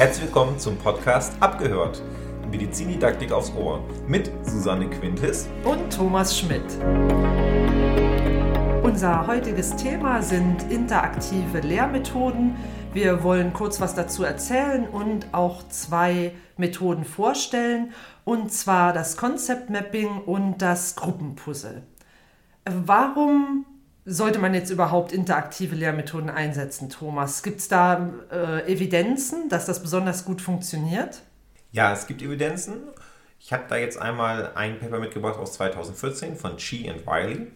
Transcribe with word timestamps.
Herzlich 0.00 0.28
willkommen 0.28 0.58
zum 0.58 0.78
Podcast 0.78 1.34
Abgehört. 1.40 2.02
Medizindidaktik 2.50 3.32
aufs 3.32 3.52
Ohr 3.54 3.84
mit 4.08 4.30
Susanne 4.46 4.88
Quintis 4.88 5.46
und 5.62 5.92
Thomas 5.92 6.38
Schmidt. 6.38 6.64
Unser 8.82 9.26
heutiges 9.26 9.76
Thema 9.76 10.22
sind 10.22 10.72
interaktive 10.72 11.60
Lehrmethoden. 11.60 12.56
Wir 12.94 13.22
wollen 13.22 13.52
kurz 13.52 13.78
was 13.82 13.94
dazu 13.94 14.24
erzählen 14.24 14.88
und 14.88 15.26
auch 15.32 15.68
zwei 15.68 16.32
Methoden 16.56 17.04
vorstellen, 17.04 17.92
und 18.24 18.50
zwar 18.54 18.94
das 18.94 19.18
Concept 19.18 19.68
Mapping 19.68 20.22
und 20.24 20.62
das 20.62 20.96
Gruppenpuzzle. 20.96 21.82
Warum 22.64 23.66
sollte 24.12 24.38
man 24.38 24.54
jetzt 24.54 24.70
überhaupt 24.70 25.12
interaktive 25.12 25.74
Lehrmethoden 25.74 26.30
einsetzen, 26.30 26.88
Thomas? 26.88 27.42
Gibt 27.42 27.60
es 27.60 27.68
da 27.68 28.10
äh, 28.30 28.72
Evidenzen, 28.72 29.48
dass 29.48 29.66
das 29.66 29.82
besonders 29.82 30.24
gut 30.24 30.40
funktioniert? 30.40 31.22
Ja, 31.72 31.92
es 31.92 32.06
gibt 32.06 32.22
Evidenzen. 32.22 32.78
Ich 33.38 33.52
habe 33.52 33.64
da 33.68 33.76
jetzt 33.76 34.00
einmal 34.00 34.52
ein 34.54 34.78
Paper 34.78 34.98
mitgebracht 34.98 35.38
aus 35.38 35.54
2014 35.54 36.36
von 36.36 36.56
Chi 36.56 36.90
und 36.90 37.06
Wiley 37.06 37.50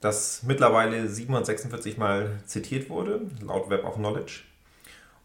das 0.00 0.42
mittlerweile 0.44 1.08
746 1.08 1.98
Mal 1.98 2.38
zitiert 2.46 2.88
wurde, 2.88 3.22
laut 3.42 3.68
Web 3.68 3.84
of 3.84 3.96
Knowledge. 3.96 4.42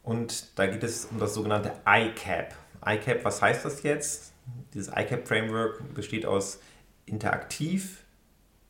Und 0.02 0.58
da 0.58 0.66
geht 0.66 0.84
es 0.84 1.06
um 1.06 1.20
das 1.20 1.34
sogenannte 1.34 1.74
ICAP. 1.88 2.54
ICAP, 2.86 3.24
was 3.24 3.42
heißt 3.42 3.64
das 3.64 3.84
jetzt? 3.84 4.34
Dieses 4.74 4.90
ICAP-Framework 4.90 5.94
besteht 5.94 6.26
aus 6.26 6.60
interaktiv, 7.06 8.04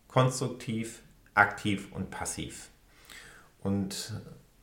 konstruktiv, 0.08 1.02
aktiv 1.36 1.88
und 1.92 2.10
passiv. 2.12 2.70
Und 3.62 4.14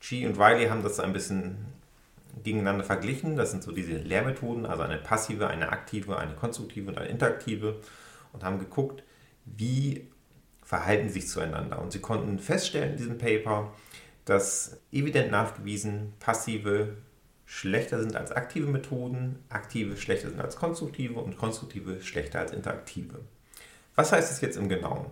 G 0.00 0.26
und 0.26 0.38
Wiley 0.38 0.66
haben 0.66 0.82
das 0.82 1.00
ein 1.00 1.12
bisschen 1.12 1.56
gegeneinander 2.42 2.84
verglichen. 2.84 3.36
Das 3.36 3.50
sind 3.50 3.62
so 3.62 3.72
diese 3.72 3.96
Lehrmethoden, 3.96 4.66
also 4.66 4.82
eine 4.82 4.98
passive, 4.98 5.48
eine 5.48 5.70
aktive, 5.70 6.18
eine 6.18 6.34
konstruktive 6.34 6.90
und 6.90 6.98
eine 6.98 7.08
interaktive. 7.08 7.80
Und 8.32 8.44
haben 8.44 8.58
geguckt, 8.58 9.02
wie 9.44 10.08
verhalten 10.62 11.10
sich 11.10 11.26
zueinander. 11.26 11.80
Und 11.80 11.92
sie 11.92 12.00
konnten 12.00 12.38
feststellen 12.38 12.92
in 12.92 12.96
diesem 12.96 13.18
Paper, 13.18 13.72
dass 14.24 14.78
evident 14.92 15.32
nachgewiesen 15.32 16.12
passive 16.20 16.96
schlechter 17.44 17.98
sind 17.98 18.14
als 18.14 18.30
aktive 18.30 18.68
Methoden, 18.68 19.40
aktive 19.48 19.96
schlechter 19.96 20.28
sind 20.28 20.40
als 20.40 20.54
konstruktive 20.54 21.18
und 21.18 21.36
konstruktive 21.36 22.00
schlechter 22.00 22.38
als 22.38 22.52
interaktive. 22.52 23.18
Was 23.96 24.12
heißt 24.12 24.30
das 24.30 24.40
jetzt 24.40 24.56
im 24.56 24.68
Genauen? 24.68 25.06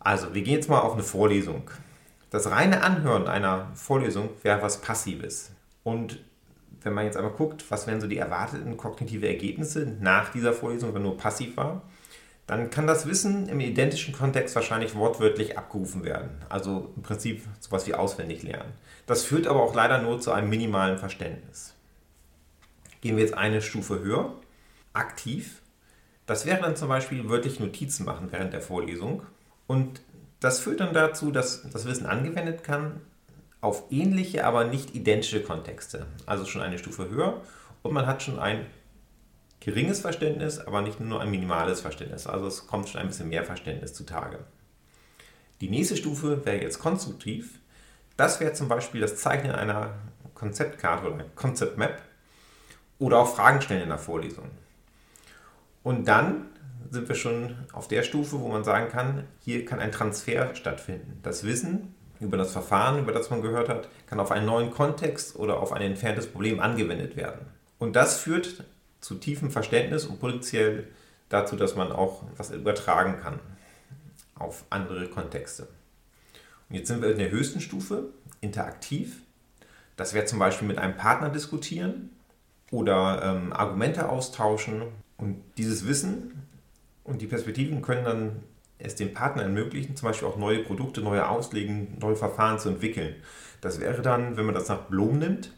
Also, 0.00 0.34
wir 0.34 0.42
gehen 0.42 0.54
jetzt 0.54 0.68
mal 0.68 0.80
auf 0.80 0.94
eine 0.94 1.02
Vorlesung. 1.02 1.70
Das 2.30 2.50
reine 2.50 2.82
Anhören 2.82 3.26
einer 3.26 3.70
Vorlesung 3.74 4.30
wäre 4.42 4.62
was 4.62 4.80
Passives. 4.80 5.50
Und 5.82 6.20
wenn 6.82 6.92
man 6.92 7.04
jetzt 7.04 7.16
einmal 7.16 7.32
guckt, 7.32 7.64
was 7.70 7.86
wären 7.86 8.00
so 8.00 8.06
die 8.06 8.18
erwarteten 8.18 8.76
kognitive 8.76 9.26
Ergebnisse 9.26 9.96
nach 10.00 10.30
dieser 10.30 10.52
Vorlesung, 10.52 10.94
wenn 10.94 11.02
nur 11.02 11.16
passiv 11.16 11.56
war, 11.56 11.82
dann 12.46 12.70
kann 12.70 12.86
das 12.86 13.06
Wissen 13.06 13.48
im 13.48 13.60
identischen 13.60 14.14
Kontext 14.14 14.54
wahrscheinlich 14.54 14.94
wortwörtlich 14.94 15.58
abgerufen 15.58 16.02
werden. 16.04 16.30
Also 16.48 16.92
im 16.96 17.02
Prinzip 17.02 17.42
sowas 17.60 17.86
wie 17.86 17.94
auswendig 17.94 18.42
lernen. 18.42 18.72
Das 19.06 19.24
führt 19.24 19.46
aber 19.46 19.62
auch 19.62 19.74
leider 19.74 20.00
nur 20.00 20.18
zu 20.20 20.32
einem 20.32 20.48
minimalen 20.48 20.98
Verständnis. 20.98 21.74
Gehen 23.00 23.16
wir 23.16 23.24
jetzt 23.24 23.36
eine 23.36 23.60
Stufe 23.60 24.00
höher, 24.00 24.32
aktiv. 24.92 25.60
Das 26.26 26.46
wäre 26.46 26.60
dann 26.60 26.74
zum 26.74 26.88
Beispiel 26.88 27.28
wörtlich 27.28 27.60
Notizen 27.60 28.06
machen 28.06 28.28
während 28.30 28.52
der 28.52 28.62
Vorlesung. 28.62 29.22
Und 29.68 30.00
das 30.40 30.58
führt 30.58 30.80
dann 30.80 30.92
dazu, 30.92 31.30
dass 31.30 31.62
das 31.70 31.84
Wissen 31.84 32.06
angewendet 32.06 32.64
kann 32.64 33.00
auf 33.60 33.84
ähnliche, 33.90 34.44
aber 34.44 34.64
nicht 34.64 34.94
identische 34.94 35.42
Kontexte. 35.42 36.06
Also 36.26 36.44
schon 36.44 36.62
eine 36.62 36.78
Stufe 36.78 37.08
höher 37.08 37.42
und 37.82 37.92
man 37.92 38.06
hat 38.06 38.22
schon 38.22 38.38
ein 38.38 38.66
geringes 39.60 40.00
Verständnis, 40.00 40.58
aber 40.58 40.80
nicht 40.80 41.00
nur 41.00 41.20
ein 41.20 41.30
minimales 41.30 41.80
Verständnis. 41.80 42.26
Also 42.26 42.46
es 42.46 42.66
kommt 42.66 42.88
schon 42.88 43.00
ein 43.00 43.08
bisschen 43.08 43.28
mehr 43.28 43.44
Verständnis 43.44 43.94
zutage. 43.94 44.38
Die 45.60 45.68
nächste 45.68 45.96
Stufe 45.96 46.44
wäre 46.46 46.62
jetzt 46.62 46.78
konstruktiv. 46.78 47.58
Das 48.16 48.40
wäre 48.40 48.52
zum 48.52 48.68
Beispiel 48.68 49.00
das 49.00 49.16
Zeichnen 49.16 49.52
einer 49.52 49.94
Konzeptkarte 50.34 51.12
oder 51.12 51.24
Concept 51.34 51.76
Map 51.78 52.00
oder 52.98 53.18
auch 53.18 53.34
Fragen 53.34 53.60
stellen 53.60 53.82
in 53.82 53.88
der 53.88 53.98
Vorlesung. 53.98 54.50
Und 55.82 56.06
dann 56.06 56.46
sind 56.90 57.08
wir 57.08 57.14
schon 57.14 57.54
auf 57.72 57.88
der 57.88 58.02
Stufe, 58.02 58.40
wo 58.40 58.48
man 58.48 58.64
sagen 58.64 58.90
kann, 58.90 59.24
hier 59.40 59.64
kann 59.64 59.80
ein 59.80 59.92
Transfer 59.92 60.54
stattfinden. 60.54 61.20
Das 61.22 61.44
Wissen 61.44 61.94
über 62.20 62.36
das 62.36 62.52
Verfahren, 62.52 62.98
über 62.98 63.12
das 63.12 63.30
man 63.30 63.42
gehört 63.42 63.68
hat, 63.68 63.88
kann 64.06 64.20
auf 64.20 64.30
einen 64.30 64.46
neuen 64.46 64.70
Kontext 64.70 65.36
oder 65.36 65.60
auf 65.60 65.72
ein 65.72 65.82
entferntes 65.82 66.26
Problem 66.26 66.60
angewendet 66.60 67.16
werden. 67.16 67.46
Und 67.78 67.94
das 67.94 68.18
führt 68.18 68.64
zu 69.00 69.14
tiefem 69.14 69.50
Verständnis 69.50 70.06
und 70.06 70.18
potenziell 70.18 70.88
dazu, 71.28 71.56
dass 71.56 71.76
man 71.76 71.92
auch 71.92 72.24
was 72.36 72.50
übertragen 72.50 73.20
kann 73.20 73.38
auf 74.34 74.64
andere 74.70 75.08
Kontexte. 75.08 75.68
Und 76.68 76.76
jetzt 76.76 76.88
sind 76.88 77.02
wir 77.02 77.10
in 77.10 77.18
der 77.18 77.30
höchsten 77.30 77.60
Stufe, 77.60 78.10
interaktiv. 78.40 79.22
Das 79.96 80.14
wäre 80.14 80.26
zum 80.26 80.38
Beispiel 80.38 80.68
mit 80.68 80.78
einem 80.78 80.96
Partner 80.96 81.28
diskutieren 81.28 82.10
oder 82.70 83.22
ähm, 83.22 83.52
Argumente 83.52 84.08
austauschen. 84.08 84.82
Und 85.16 85.42
dieses 85.56 85.86
Wissen 85.86 86.42
und 87.08 87.22
die 87.22 87.26
Perspektiven 87.26 87.82
können 87.82 88.04
dann 88.04 88.42
es 88.78 88.94
dem 88.94 89.12
Partner 89.12 89.42
ermöglichen, 89.42 89.96
zum 89.96 90.08
Beispiel 90.08 90.28
auch 90.28 90.36
neue 90.36 90.60
Produkte, 90.60 91.00
neue 91.00 91.28
Auslegen, 91.28 91.98
neue 92.00 92.16
Verfahren 92.16 92.58
zu 92.58 92.68
entwickeln. 92.68 93.16
Das 93.60 93.80
wäre 93.80 94.02
dann, 94.02 94.36
wenn 94.36 94.46
man 94.46 94.54
das 94.54 94.68
nach 94.68 94.82
Blom 94.82 95.18
nimmt, 95.18 95.52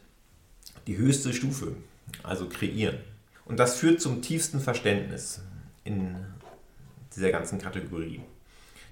die 0.87 0.97
höchste 0.97 1.33
Stufe, 1.33 1.75
also 2.23 2.49
kreieren. 2.49 2.97
Und 3.45 3.59
das 3.59 3.75
führt 3.75 4.01
zum 4.01 4.21
tiefsten 4.21 4.59
Verständnis 4.59 5.41
in 5.83 6.15
dieser 7.15 7.31
ganzen 7.31 7.59
Kategorie. 7.59 8.21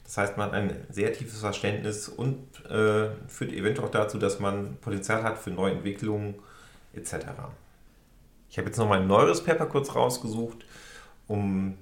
Das 0.03 0.17
heißt, 0.17 0.37
man 0.37 0.47
hat 0.47 0.53
ein 0.53 0.75
sehr 0.89 1.13
tiefes 1.13 1.39
Verständnis 1.39 2.09
und 2.09 2.37
äh, 2.65 3.09
führt 3.27 3.53
eventuell 3.53 3.87
auch 3.87 3.91
dazu, 3.91 4.17
dass 4.17 4.39
man 4.39 4.77
Potenzial 4.77 5.23
hat 5.23 5.37
für 5.37 5.51
neue 5.51 5.73
Entwicklungen 5.73 6.35
etc. 6.93 7.13
Ich 8.49 8.57
habe 8.57 8.67
jetzt 8.67 8.77
noch 8.77 8.89
mal 8.89 8.99
ein 8.99 9.07
neues 9.07 9.43
Paper 9.43 9.67
kurz 9.67 9.95
rausgesucht, 9.95 10.65
um 11.27 11.77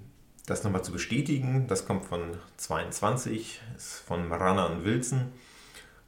das 0.48 0.64
nochmal 0.64 0.84
zu 0.84 0.92
bestätigen. 0.92 1.68
Das 1.68 1.86
kommt 1.86 2.06
von 2.06 2.38
22, 2.56 3.62
ist 3.76 4.00
von 4.00 4.28
Marana 4.28 4.66
und 4.66 4.86
Wilson. 4.86 5.34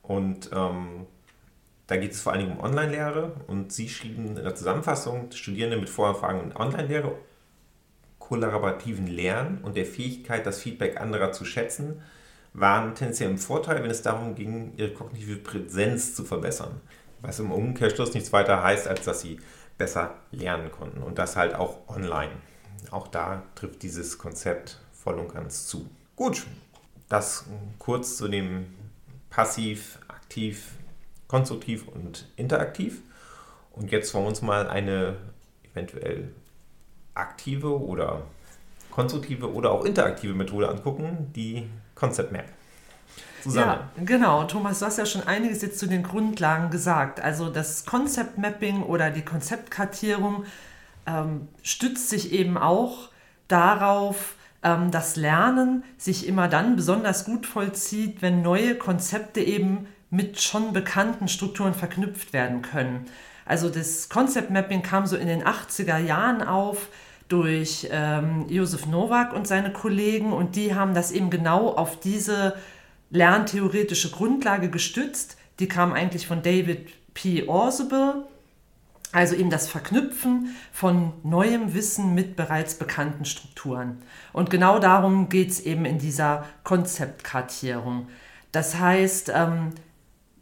Und 0.01 0.49
ähm, 0.51 1.05
da 1.85 1.97
geht 1.97 2.13
es 2.13 2.21
vor 2.21 2.31
allen 2.31 2.45
Dingen 2.45 2.57
um 2.57 2.63
Online-Lehre 2.63 3.33
und 3.47 3.71
Sie 3.71 3.89
schrieben 3.89 4.25
in 4.25 4.35
der 4.35 4.55
Zusammenfassung, 4.55 5.31
Studierende 5.31 5.77
mit 5.77 5.89
Vorerfahrung 5.89 6.45
in 6.45 6.55
Online-Lehre, 6.55 7.15
kollaborativen 8.17 9.07
Lernen 9.07 9.59
und 9.61 9.75
der 9.75 9.85
Fähigkeit, 9.85 10.45
das 10.45 10.59
Feedback 10.59 10.99
anderer 10.99 11.31
zu 11.31 11.45
schätzen, 11.45 12.01
waren 12.53 12.95
tendenziell 12.95 13.29
im 13.29 13.37
Vorteil, 13.37 13.83
wenn 13.83 13.91
es 13.91 14.01
darum 14.01 14.35
ging, 14.35 14.73
ihre 14.77 14.93
kognitive 14.93 15.37
Präsenz 15.37 16.15
zu 16.15 16.23
verbessern. 16.23 16.79
Was 17.21 17.39
im 17.39 17.51
Umkehrschluss 17.51 18.13
nichts 18.13 18.31
weiter 18.31 18.63
heißt, 18.63 18.87
als 18.87 19.03
dass 19.03 19.21
sie 19.21 19.39
besser 19.77 20.15
lernen 20.31 20.71
konnten 20.71 21.03
und 21.03 21.19
das 21.19 21.35
halt 21.35 21.55
auch 21.55 21.87
online. 21.89 22.31
Auch 22.91 23.07
da 23.07 23.43
trifft 23.55 23.83
dieses 23.83 24.17
Konzept 24.17 24.79
voll 24.91 25.15
und 25.15 25.33
ganz 25.33 25.67
zu. 25.67 25.89
Gut, 26.15 26.45
das 27.07 27.45
kurz 27.77 28.17
zu 28.17 28.27
dem 28.27 28.67
passiv-aktiv 29.29 30.71
konstruktiv 31.29 31.87
und 31.87 32.27
interaktiv. 32.35 33.01
Und 33.71 33.91
jetzt 33.91 34.13
wollen 34.13 34.25
wir 34.25 34.29
uns 34.29 34.41
mal 34.41 34.67
eine 34.67 35.15
eventuell 35.71 36.33
aktive 37.13 37.79
oder 37.79 38.23
konstruktive 38.91 39.53
oder 39.53 39.71
auch 39.71 39.85
interaktive 39.85 40.33
Methode 40.33 40.67
angucken, 40.67 41.31
die 41.33 41.69
Concept 41.95 42.33
Map. 42.33 42.49
Susanne. 43.43 43.89
Ja, 43.95 44.03
genau. 44.03 44.43
Thomas, 44.43 44.79
du 44.79 44.85
hast 44.87 44.97
ja 44.97 45.05
schon 45.05 45.21
einiges 45.23 45.61
jetzt 45.61 45.79
zu 45.79 45.87
den 45.87 46.03
Grundlagen 46.03 46.69
gesagt. 46.71 47.21
Also 47.21 47.49
das 47.49 47.85
Concept 47.85 48.37
Mapping 48.37 48.83
oder 48.83 49.11
die 49.11 49.23
Konzeptkartierung 49.23 50.45
ähm, 51.09 51.47
stützt 51.63 52.09
sich 52.09 52.31
eben 52.31 52.57
auch 52.57 53.09
darauf, 53.47 54.35
ähm, 54.63 54.91
dass 54.91 55.15
Lernen 55.15 55.83
sich 55.97 56.27
immer 56.27 56.47
dann 56.47 56.75
besonders 56.75 57.25
gut 57.25 57.45
vollzieht, 57.45 58.21
wenn 58.21 58.41
neue 58.41 58.75
Konzepte 58.75 59.41
eben 59.41 59.87
mit 60.09 60.41
schon 60.41 60.73
bekannten 60.73 61.27
Strukturen 61.27 61.73
verknüpft 61.73 62.33
werden 62.33 62.61
können. 62.61 63.05
Also 63.45 63.69
das 63.69 64.09
Concept 64.09 64.51
Mapping 64.51 64.83
kam 64.83 65.05
so 65.05 65.15
in 65.15 65.27
den 65.27 65.43
80er 65.43 65.97
Jahren 65.97 66.43
auf 66.43 66.89
durch 67.29 67.87
ähm, 67.91 68.45
Josef 68.49 68.87
Nowak 68.87 69.33
und 69.33 69.47
seine 69.47 69.71
Kollegen 69.71 70.33
und 70.33 70.55
die 70.55 70.73
haben 70.75 70.93
das 70.93 71.11
eben 71.11 71.29
genau 71.29 71.69
auf 71.69 71.99
diese 71.99 72.55
lerntheoretische 73.11 74.09
Grundlage 74.11 74.69
gestützt. 74.69 75.37
Die 75.59 75.67
kam 75.67 75.93
eigentlich 75.93 76.27
von 76.27 76.41
David 76.41 76.89
P. 77.13 77.47
Orsible, 77.47 78.27
also 79.11 79.35
eben 79.35 79.49
das 79.49 79.67
Verknüpfen 79.67 80.55
von 80.71 81.13
neuem 81.23 81.73
Wissen 81.73 82.13
mit 82.13 82.35
bereits 82.35 82.75
bekannten 82.75 83.25
Strukturen. 83.25 84.01
Und 84.33 84.49
genau 84.49 84.79
darum 84.79 85.29
geht 85.29 85.49
es 85.49 85.59
eben 85.61 85.85
in 85.85 85.97
dieser 85.97 86.45
Konzeptkartierung 86.63 88.07
Das 88.51 88.79
heißt, 88.79 89.31
ähm, 89.33 89.73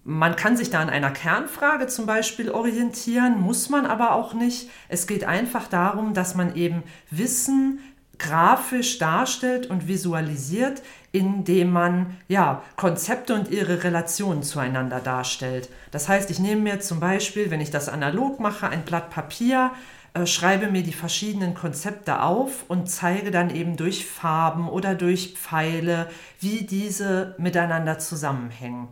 man 0.03 0.37
kann 0.37 0.55
sich 0.55 0.69
da 0.69 0.79
an 0.79 0.89
einer 0.89 1.11
Kernfrage 1.11 1.87
zum 1.87 2.05
Beispiel 2.05 2.49
orientieren, 2.49 3.41
muss 3.41 3.69
man 3.69 3.85
aber 3.85 4.15
auch 4.15 4.33
nicht. 4.33 4.69
Es 4.87 5.05
geht 5.05 5.25
einfach 5.25 5.67
darum, 5.67 6.13
dass 6.13 6.33
man 6.33 6.55
eben 6.55 6.83
Wissen 7.11 7.79
grafisch 8.19 8.97
darstellt 8.97 9.67
und 9.67 9.87
visualisiert, 9.87 10.81
indem 11.11 11.71
man 11.71 12.17
ja, 12.27 12.63
Konzepte 12.75 13.33
und 13.33 13.49
ihre 13.49 13.83
Relationen 13.83 14.43
zueinander 14.43 14.99
darstellt. 14.99 15.69
Das 15.91 16.09
heißt, 16.09 16.29
ich 16.29 16.39
nehme 16.39 16.61
mir 16.61 16.79
zum 16.79 16.99
Beispiel, 16.99 17.51
wenn 17.51 17.61
ich 17.61 17.71
das 17.71 17.89
analog 17.89 18.39
mache, 18.39 18.67
ein 18.69 18.83
Blatt 18.83 19.09
Papier, 19.09 19.71
äh, 20.13 20.25
schreibe 20.25 20.71
mir 20.71 20.83
die 20.83 20.93
verschiedenen 20.93 21.53
Konzepte 21.53 22.21
auf 22.21 22.65
und 22.67 22.89
zeige 22.89 23.31
dann 23.31 23.49
eben 23.49 23.77
durch 23.77 24.05
Farben 24.05 24.69
oder 24.69 24.95
durch 24.95 25.35
Pfeile, 25.35 26.09
wie 26.39 26.65
diese 26.65 27.35
miteinander 27.37 27.99
zusammenhängen. 27.99 28.87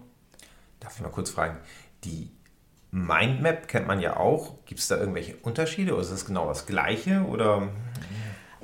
Darf 0.80 0.95
ich 0.95 1.01
mal 1.01 1.10
kurz 1.10 1.31
fragen, 1.31 1.57
die 2.04 2.31
Mindmap 2.92 3.68
kennt 3.68 3.88
man 3.88 4.00
ja 4.00 4.18
auch. 4.18 4.63
Gibt 4.66 4.80
es 4.80 4.88
da 4.88 4.98
irgendwelche 4.98 5.36
Unterschiede 5.38 5.94
oder 5.94 6.01
ist 6.01 6.12
es 6.12 6.25
genau 6.25 6.48
das 6.48 6.66
gleiche? 6.66 7.24
Oder? 7.24 7.69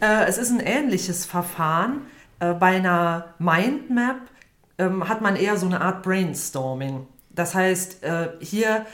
Äh, 0.01 0.25
es 0.25 0.37
ist 0.37 0.51
ein 0.51 0.59
ähnliches 0.59 1.25
Verfahren. 1.25 2.01
Äh, 2.39 2.53
bei 2.53 2.75
einer 2.75 3.33
Mindmap 3.39 4.17
ähm, 4.77 5.07
hat 5.07 5.21
man 5.21 5.35
eher 5.35 5.57
so 5.57 5.67
eine 5.67 5.79
Art 5.79 6.03
Brainstorming. 6.03 7.07
Das 7.29 7.55
heißt, 7.55 8.03
äh, 8.03 8.29
hier 8.41 8.85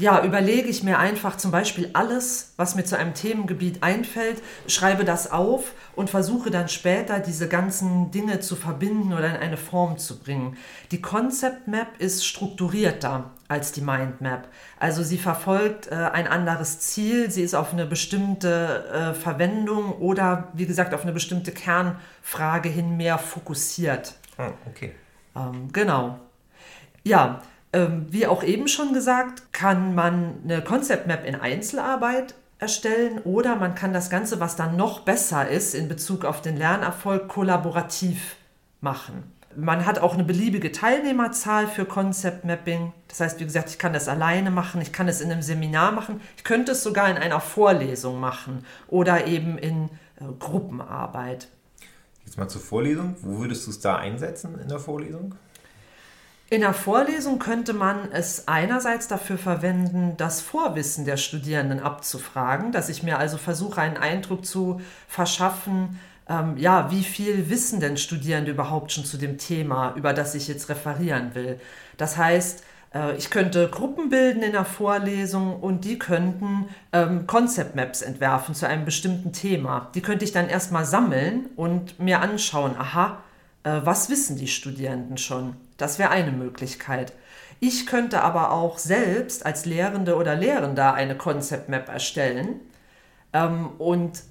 ja, 0.00 0.22
überlege 0.24 0.68
ich 0.68 0.84
mir 0.84 0.98
einfach 0.98 1.36
zum 1.36 1.50
Beispiel 1.50 1.90
alles, 1.92 2.52
was 2.56 2.76
mir 2.76 2.84
zu 2.84 2.96
einem 2.96 3.14
Themengebiet 3.14 3.82
einfällt, 3.82 4.40
schreibe 4.68 5.04
das 5.04 5.32
auf 5.32 5.74
und 5.96 6.08
versuche 6.08 6.52
dann 6.52 6.68
später 6.68 7.18
diese 7.18 7.48
ganzen 7.48 8.12
Dinge 8.12 8.38
zu 8.38 8.54
verbinden 8.54 9.12
oder 9.12 9.28
in 9.34 9.36
eine 9.36 9.56
Form 9.56 9.98
zu 9.98 10.20
bringen. 10.20 10.56
Die 10.92 11.02
Concept 11.02 11.66
Map 11.66 11.88
ist 11.98 12.24
strukturierter 12.24 13.32
als 13.48 13.72
die 13.72 13.80
Mind 13.80 14.20
Map. 14.20 14.46
Also 14.78 15.02
sie 15.02 15.18
verfolgt 15.18 15.88
äh, 15.88 15.94
ein 15.96 16.28
anderes 16.28 16.78
Ziel, 16.78 17.32
sie 17.32 17.42
ist 17.42 17.54
auf 17.54 17.72
eine 17.72 17.84
bestimmte 17.84 18.84
äh, 18.92 19.14
Verwendung 19.14 19.94
oder 19.94 20.46
wie 20.52 20.66
gesagt 20.66 20.94
auf 20.94 21.02
eine 21.02 21.12
bestimmte 21.12 21.50
Kernfrage 21.50 22.68
hin 22.68 22.96
mehr 22.96 23.18
fokussiert. 23.18 24.14
Ah, 24.36 24.52
okay. 24.68 24.92
Ähm, 25.34 25.72
genau. 25.72 26.20
Ja, 27.02 27.42
ähm, 27.72 28.06
wie 28.10 28.26
auch 28.26 28.42
eben 28.42 28.68
schon 28.68 28.92
gesagt, 28.92 29.52
kann 29.52 29.94
man 29.94 30.40
eine 30.44 30.62
Concept 30.62 31.06
Map 31.06 31.26
in 31.26 31.34
Einzelarbeit 31.34 32.34
erstellen 32.58 33.20
oder 33.24 33.56
man 33.56 33.74
kann 33.74 33.92
das 33.92 34.10
Ganze, 34.10 34.40
was 34.40 34.56
dann 34.56 34.76
noch 34.76 35.00
besser 35.00 35.48
ist 35.48 35.74
in 35.74 35.88
Bezug 35.88 36.24
auf 36.24 36.42
den 36.42 36.56
Lernerfolg, 36.56 37.28
kollaborativ 37.28 38.36
machen. 38.80 39.32
Man 39.56 39.86
hat 39.86 39.98
auch 39.98 40.14
eine 40.14 40.24
beliebige 40.24 40.72
Teilnehmerzahl 40.72 41.66
für 41.66 41.84
Concept 41.84 42.44
Mapping. 42.44 42.92
Das 43.08 43.20
heißt, 43.20 43.40
wie 43.40 43.44
gesagt, 43.44 43.70
ich 43.70 43.78
kann 43.78 43.92
das 43.92 44.08
alleine 44.08 44.50
machen, 44.50 44.80
ich 44.80 44.92
kann 44.92 45.08
es 45.08 45.20
in 45.20 45.32
einem 45.32 45.42
Seminar 45.42 45.92
machen, 45.92 46.20
ich 46.36 46.44
könnte 46.44 46.72
es 46.72 46.82
sogar 46.82 47.10
in 47.10 47.16
einer 47.16 47.40
Vorlesung 47.40 48.20
machen 48.20 48.64
oder 48.88 49.26
eben 49.26 49.58
in 49.58 49.84
äh, 50.20 50.24
Gruppenarbeit. 50.38 51.48
Jetzt 52.24 52.36
mal 52.36 52.48
zur 52.48 52.60
Vorlesung. 52.60 53.16
Wo 53.22 53.38
würdest 53.38 53.66
du 53.66 53.70
es 53.70 53.80
da 53.80 53.96
einsetzen 53.96 54.60
in 54.60 54.68
der 54.68 54.78
Vorlesung? 54.78 55.34
In 56.50 56.62
der 56.62 56.72
Vorlesung 56.72 57.38
könnte 57.38 57.74
man 57.74 58.10
es 58.10 58.48
einerseits 58.48 59.06
dafür 59.06 59.36
verwenden, 59.36 60.14
das 60.16 60.40
Vorwissen 60.40 61.04
der 61.04 61.18
Studierenden 61.18 61.78
abzufragen, 61.78 62.72
dass 62.72 62.88
ich 62.88 63.02
mir 63.02 63.18
also 63.18 63.36
versuche, 63.36 63.82
einen 63.82 63.98
Eindruck 63.98 64.46
zu 64.46 64.80
verschaffen, 65.08 66.00
ähm, 66.26 66.56
ja, 66.56 66.90
wie 66.90 67.04
viel 67.04 67.50
wissen 67.50 67.80
denn 67.80 67.98
Studierende 67.98 68.50
überhaupt 68.50 68.92
schon 68.92 69.04
zu 69.04 69.18
dem 69.18 69.36
Thema, 69.36 69.92
über 69.94 70.14
das 70.14 70.34
ich 70.34 70.48
jetzt 70.48 70.70
referieren 70.70 71.34
will. 71.34 71.60
Das 71.98 72.16
heißt, 72.16 72.64
äh, 72.94 73.14
ich 73.16 73.28
könnte 73.28 73.68
Gruppen 73.68 74.08
bilden 74.08 74.42
in 74.42 74.52
der 74.52 74.64
Vorlesung 74.64 75.60
und 75.60 75.84
die 75.84 75.98
könnten 75.98 76.70
ähm, 76.94 77.26
Concept 77.26 77.76
Maps 77.76 78.00
entwerfen 78.00 78.54
zu 78.54 78.66
einem 78.66 78.86
bestimmten 78.86 79.34
Thema. 79.34 79.90
Die 79.94 80.00
könnte 80.00 80.24
ich 80.24 80.32
dann 80.32 80.48
erstmal 80.48 80.86
sammeln 80.86 81.50
und 81.56 82.00
mir 82.00 82.20
anschauen, 82.20 82.74
aha, 82.78 83.18
äh, 83.64 83.80
was 83.84 84.08
wissen 84.08 84.38
die 84.38 84.48
Studierenden 84.48 85.18
schon? 85.18 85.54
Das 85.78 85.98
wäre 85.98 86.10
eine 86.10 86.32
Möglichkeit. 86.32 87.14
Ich 87.60 87.86
könnte 87.86 88.22
aber 88.22 88.52
auch 88.52 88.78
selbst 88.78 89.46
als 89.46 89.64
Lehrende 89.64 90.16
oder 90.16 90.34
Lehrender 90.36 90.92
eine 90.92 91.16
Concept 91.16 91.68
Map 91.68 91.88
erstellen 91.88 92.60
ähm, 93.32 93.70
und 93.78 94.22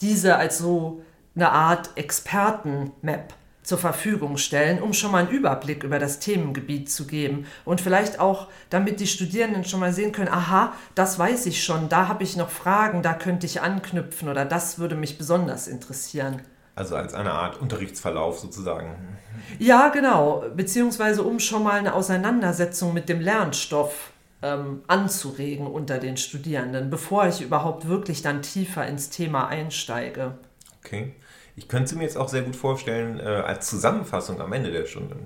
diese 0.00 0.36
als 0.36 0.58
so 0.58 1.02
eine 1.34 1.50
Art 1.50 1.90
Experten-Map 1.94 3.32
zur 3.62 3.78
Verfügung 3.78 4.38
stellen, 4.38 4.82
um 4.82 4.92
schon 4.92 5.12
mal 5.12 5.24
einen 5.24 5.30
Überblick 5.30 5.84
über 5.84 5.98
das 5.98 6.18
Themengebiet 6.18 6.90
zu 6.90 7.06
geben 7.06 7.46
und 7.64 7.80
vielleicht 7.80 8.18
auch, 8.18 8.48
damit 8.70 8.98
die 8.98 9.06
Studierenden 9.06 9.64
schon 9.64 9.80
mal 9.80 9.92
sehen 9.92 10.12
können, 10.12 10.28
aha, 10.28 10.72
das 10.94 11.18
weiß 11.18 11.46
ich 11.46 11.62
schon, 11.62 11.88
da 11.88 12.08
habe 12.08 12.24
ich 12.24 12.36
noch 12.36 12.50
Fragen, 12.50 13.02
da 13.02 13.14
könnte 13.14 13.46
ich 13.46 13.60
anknüpfen 13.60 14.28
oder 14.28 14.44
das 14.44 14.78
würde 14.78 14.96
mich 14.96 15.16
besonders 15.16 15.68
interessieren. 15.68 16.42
Also 16.74 16.96
als 16.96 17.14
eine 17.14 17.32
Art 17.32 17.60
Unterrichtsverlauf 17.60 18.38
sozusagen. 18.38 19.18
Ja, 19.58 19.88
genau. 19.88 20.44
Beziehungsweise 20.56 21.22
um 21.22 21.38
schon 21.38 21.62
mal 21.62 21.78
eine 21.78 21.94
Auseinandersetzung 21.94 22.94
mit 22.94 23.08
dem 23.08 23.20
Lernstoff 23.20 24.12
ähm, 24.42 24.82
anzuregen 24.86 25.66
unter 25.66 25.98
den 25.98 26.16
Studierenden, 26.16 26.90
bevor 26.90 27.26
ich 27.26 27.42
überhaupt 27.42 27.88
wirklich 27.88 28.22
dann 28.22 28.42
tiefer 28.42 28.86
ins 28.86 29.10
Thema 29.10 29.48
einsteige. 29.48 30.38
Okay. 30.84 31.14
Ich 31.54 31.68
könnte 31.68 31.96
mir 31.96 32.04
jetzt 32.04 32.16
auch 32.16 32.28
sehr 32.28 32.42
gut 32.42 32.56
vorstellen, 32.56 33.20
äh, 33.20 33.24
als 33.24 33.68
Zusammenfassung 33.68 34.40
am 34.40 34.52
Ende 34.52 34.72
der 34.72 34.86
Stunde. 34.86 35.16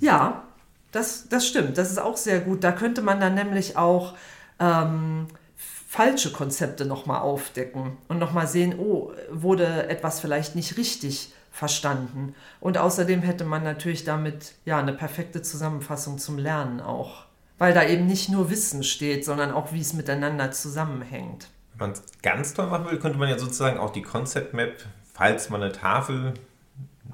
Ja, 0.00 0.42
das, 0.90 1.28
das 1.28 1.46
stimmt. 1.46 1.78
Das 1.78 1.90
ist 1.90 1.98
auch 1.98 2.16
sehr 2.16 2.40
gut. 2.40 2.64
Da 2.64 2.72
könnte 2.72 3.02
man 3.02 3.20
dann 3.20 3.34
nämlich 3.34 3.76
auch 3.76 4.14
ähm, 4.58 5.28
falsche 5.90 6.30
Konzepte 6.30 6.84
nochmal 6.84 7.20
aufdecken 7.20 7.98
und 8.06 8.20
nochmal 8.20 8.46
sehen, 8.46 8.78
oh, 8.78 9.10
wurde 9.28 9.88
etwas 9.88 10.20
vielleicht 10.20 10.54
nicht 10.54 10.76
richtig 10.76 11.32
verstanden. 11.50 12.36
Und 12.60 12.78
außerdem 12.78 13.22
hätte 13.22 13.42
man 13.44 13.64
natürlich 13.64 14.04
damit 14.04 14.54
ja 14.64 14.78
eine 14.78 14.92
perfekte 14.92 15.42
Zusammenfassung 15.42 16.18
zum 16.18 16.38
Lernen 16.38 16.80
auch. 16.80 17.24
Weil 17.58 17.74
da 17.74 17.82
eben 17.82 18.06
nicht 18.06 18.28
nur 18.28 18.50
Wissen 18.50 18.84
steht, 18.84 19.24
sondern 19.24 19.50
auch, 19.50 19.72
wie 19.72 19.80
es 19.80 19.92
miteinander 19.92 20.52
zusammenhängt. 20.52 21.48
Wenn 21.72 21.88
man 21.88 21.90
es 21.90 22.04
ganz 22.22 22.54
toll 22.54 22.68
machen 22.68 22.88
will, 22.88 23.00
könnte 23.00 23.18
man 23.18 23.28
ja 23.28 23.36
sozusagen 23.36 23.80
auch 23.80 23.90
die 23.90 24.02
Concept 24.02 24.54
Map, 24.54 24.76
falls 25.12 25.50
man 25.50 25.60
eine 25.60 25.72
Tafel 25.72 26.34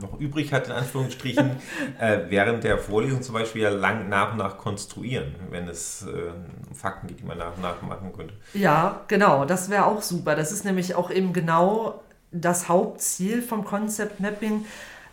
noch 0.01 0.19
übrig 0.19 0.53
hat, 0.53 0.67
in 0.67 0.73
Anführungsstrichen, 0.73 1.53
äh, 2.01 2.19
während 2.29 2.65
der 2.65 2.79
Vorlesung 2.79 3.23
zum 3.23 3.35
Beispiel 3.35 3.63
ja 3.63 3.71
lang 3.71 4.09
nach 4.09 4.33
und 4.33 4.39
nach 4.39 4.59
konstruieren, 4.59 5.35
wenn 5.51 5.69
es 5.69 6.03
äh, 6.03 6.33
Fakten 6.75 7.07
gibt, 7.07 7.21
die 7.21 7.25
man 7.25 7.39
nach 7.39 7.57
und 7.57 7.63
nach 7.63 7.83
machen 7.83 8.13
könnte. 8.13 8.35
Ja, 8.55 9.03
genau, 9.09 9.45
das 9.45 9.71
wäre 9.71 9.87
auch 9.87 10.03
super. 10.03 10.37
Das 10.37 10.53
ist 10.53 10.65
nämlich 10.65 10.95
auch 10.95 11.11
eben 11.11 11.33
genau 11.33 12.03
das 12.33 12.69
Hauptziel 12.69 13.43
vom 13.43 13.65
Concept 13.65 14.21
Mapping. 14.21 14.65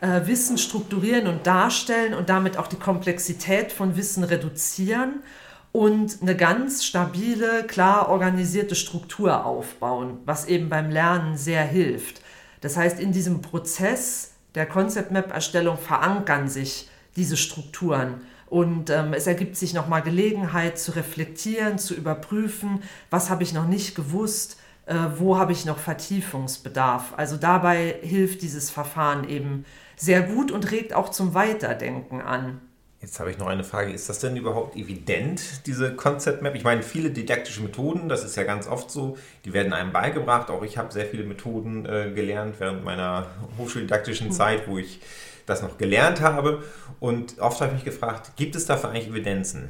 Äh, 0.01 0.27
Wissen 0.27 0.57
strukturieren 0.57 1.27
und 1.27 1.47
darstellen 1.47 2.13
und 2.13 2.29
damit 2.29 2.57
auch 2.57 2.67
die 2.67 2.75
Komplexität 2.75 3.71
von 3.71 3.95
Wissen 3.95 4.23
reduzieren 4.23 5.23
und 5.71 6.21
eine 6.21 6.35
ganz 6.35 6.85
stabile, 6.85 7.63
klar 7.63 8.09
organisierte 8.09 8.75
Struktur 8.75 9.45
aufbauen, 9.45 10.19
was 10.25 10.45
eben 10.45 10.69
beim 10.69 10.91
Lernen 10.91 11.37
sehr 11.37 11.63
hilft. 11.63 12.21
Das 12.61 12.77
heißt, 12.77 12.99
in 12.99 13.11
diesem 13.11 13.41
Prozess 13.41 14.32
der 14.55 14.65
Concept 14.65 15.11
Map 15.11 15.31
Erstellung 15.33 15.77
verankern 15.77 16.47
sich 16.47 16.89
diese 17.15 17.37
Strukturen 17.37 18.21
und 18.53 18.91
ähm, 18.91 19.13
es 19.13 19.25
ergibt 19.25 19.57
sich 19.57 19.73
nochmal 19.73 20.03
Gelegenheit 20.03 20.77
zu 20.77 20.95
reflektieren, 20.95 21.79
zu 21.79 21.95
überprüfen, 21.95 22.83
was 23.09 23.31
habe 23.31 23.41
ich 23.41 23.51
noch 23.51 23.67
nicht 23.67 23.95
gewusst, 23.95 24.57
äh, 24.85 24.95
wo 25.17 25.37
habe 25.37 25.53
ich 25.53 25.65
noch 25.65 25.79
Vertiefungsbedarf. 25.79 27.13
Also 27.17 27.37
dabei 27.37 27.95
hilft 28.03 28.43
dieses 28.43 28.69
Verfahren 28.69 29.27
eben 29.27 29.65
sehr 29.95 30.21
gut 30.21 30.51
und 30.51 30.69
regt 30.69 30.93
auch 30.93 31.09
zum 31.09 31.33
Weiterdenken 31.33 32.21
an. 32.21 32.61
Jetzt 33.03 33.19
habe 33.19 33.29
ich 33.29 33.37
noch 33.37 33.47
eine 33.47 33.65
Frage. 33.65 33.91
Ist 33.91 34.07
das 34.07 34.19
denn 34.19 34.37
überhaupt 34.37 34.77
evident, 34.77 35.67
diese 35.67 35.93
Concept 35.93 36.41
Map? 36.41 36.55
Ich 36.55 36.63
meine, 36.63 36.83
viele 36.83 37.11
didaktische 37.11 37.61
Methoden, 37.61 38.07
das 38.07 38.23
ist 38.23 38.37
ja 38.37 38.43
ganz 38.43 38.65
oft 38.65 38.89
so, 38.89 39.17
die 39.43 39.51
werden 39.51 39.73
einem 39.73 39.91
beigebracht. 39.91 40.49
Auch 40.49 40.63
ich 40.63 40.77
habe 40.77 40.93
sehr 40.93 41.05
viele 41.05 41.25
Methoden 41.25 41.85
äh, 41.85 42.13
gelernt 42.15 42.55
während 42.59 42.85
meiner 42.85 43.27
hochschuldidaktischen 43.57 44.27
mhm. 44.27 44.31
Zeit, 44.31 44.69
wo 44.69 44.77
ich 44.77 45.01
das 45.45 45.61
noch 45.61 45.77
gelernt 45.77 46.21
habe. 46.21 46.63
Und 47.01 47.39
oft 47.39 47.59
habe 47.59 47.71
ich 47.71 47.83
mich 47.83 47.83
gefragt, 47.83 48.37
gibt 48.37 48.55
es 48.55 48.67
dafür 48.67 48.91
eigentlich 48.91 49.09
Evidenzen? 49.09 49.67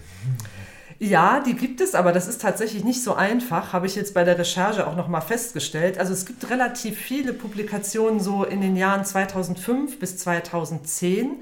Ja, 1.00 1.40
die 1.40 1.56
gibt 1.56 1.82
es, 1.82 1.96
aber 1.96 2.12
das 2.12 2.28
ist 2.28 2.40
tatsächlich 2.40 2.84
nicht 2.84 3.04
so 3.04 3.16
einfach, 3.16 3.74
habe 3.74 3.88
ich 3.88 3.96
jetzt 3.96 4.14
bei 4.14 4.24
der 4.24 4.38
Recherche 4.38 4.86
auch 4.86 4.96
nochmal 4.96 5.22
festgestellt. 5.22 5.98
Also 5.98 6.14
es 6.14 6.28
gibt 6.28 6.48
relativ 6.52 7.00
viele 7.00 7.34
Publikationen 7.34 8.20
so 8.20 8.44
in 8.44 8.62
den 8.62 8.76
Jahren 8.76 9.04
2005 9.04 9.98
bis 9.98 10.20
2010 10.20 11.42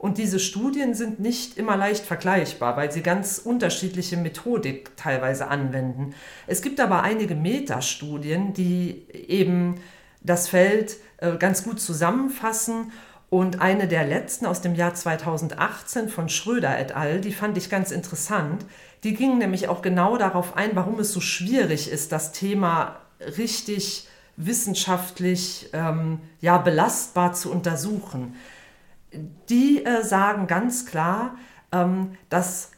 und 0.00 0.16
diese 0.16 0.38
Studien 0.38 0.94
sind 0.94 1.20
nicht 1.20 1.58
immer 1.58 1.76
leicht 1.76 2.06
vergleichbar, 2.06 2.74
weil 2.78 2.90
sie 2.90 3.02
ganz 3.02 3.36
unterschiedliche 3.36 4.16
Methodik 4.16 4.96
teilweise 4.96 5.48
anwenden. 5.48 6.14
Es 6.46 6.62
gibt 6.62 6.80
aber 6.80 7.02
einige 7.02 7.34
Metastudien, 7.34 8.54
die 8.54 9.04
eben 9.12 9.78
das 10.22 10.48
Feld 10.48 10.96
äh, 11.18 11.36
ganz 11.36 11.64
gut 11.64 11.80
zusammenfassen 11.80 12.92
Und 13.28 13.60
eine 13.60 13.86
der 13.86 14.04
letzten 14.04 14.44
aus 14.44 14.60
dem 14.60 14.74
Jahr 14.74 14.94
2018 14.94 16.08
von 16.08 16.28
Schröder 16.28 16.80
et 16.80 16.96
al., 16.96 17.20
die 17.20 17.32
fand 17.32 17.56
ich 17.56 17.70
ganz 17.70 17.92
interessant. 17.92 18.66
Die 19.04 19.14
ging 19.14 19.38
nämlich 19.38 19.68
auch 19.68 19.82
genau 19.82 20.16
darauf 20.16 20.56
ein, 20.56 20.70
warum 20.74 20.98
es 20.98 21.12
so 21.12 21.20
schwierig 21.20 21.90
ist, 21.92 22.10
das 22.10 22.32
Thema 22.32 22.96
richtig 23.38 24.08
wissenschaftlich 24.36 25.68
ähm, 25.72 26.18
ja, 26.40 26.58
belastbar 26.58 27.32
zu 27.34 27.52
untersuchen. 27.52 28.34
Die 29.48 29.84
äh, 29.84 30.02
sagen 30.02 30.46
ganz 30.46 30.86
klar, 30.86 31.36
ähm, 31.72 32.16
dass 32.28 32.70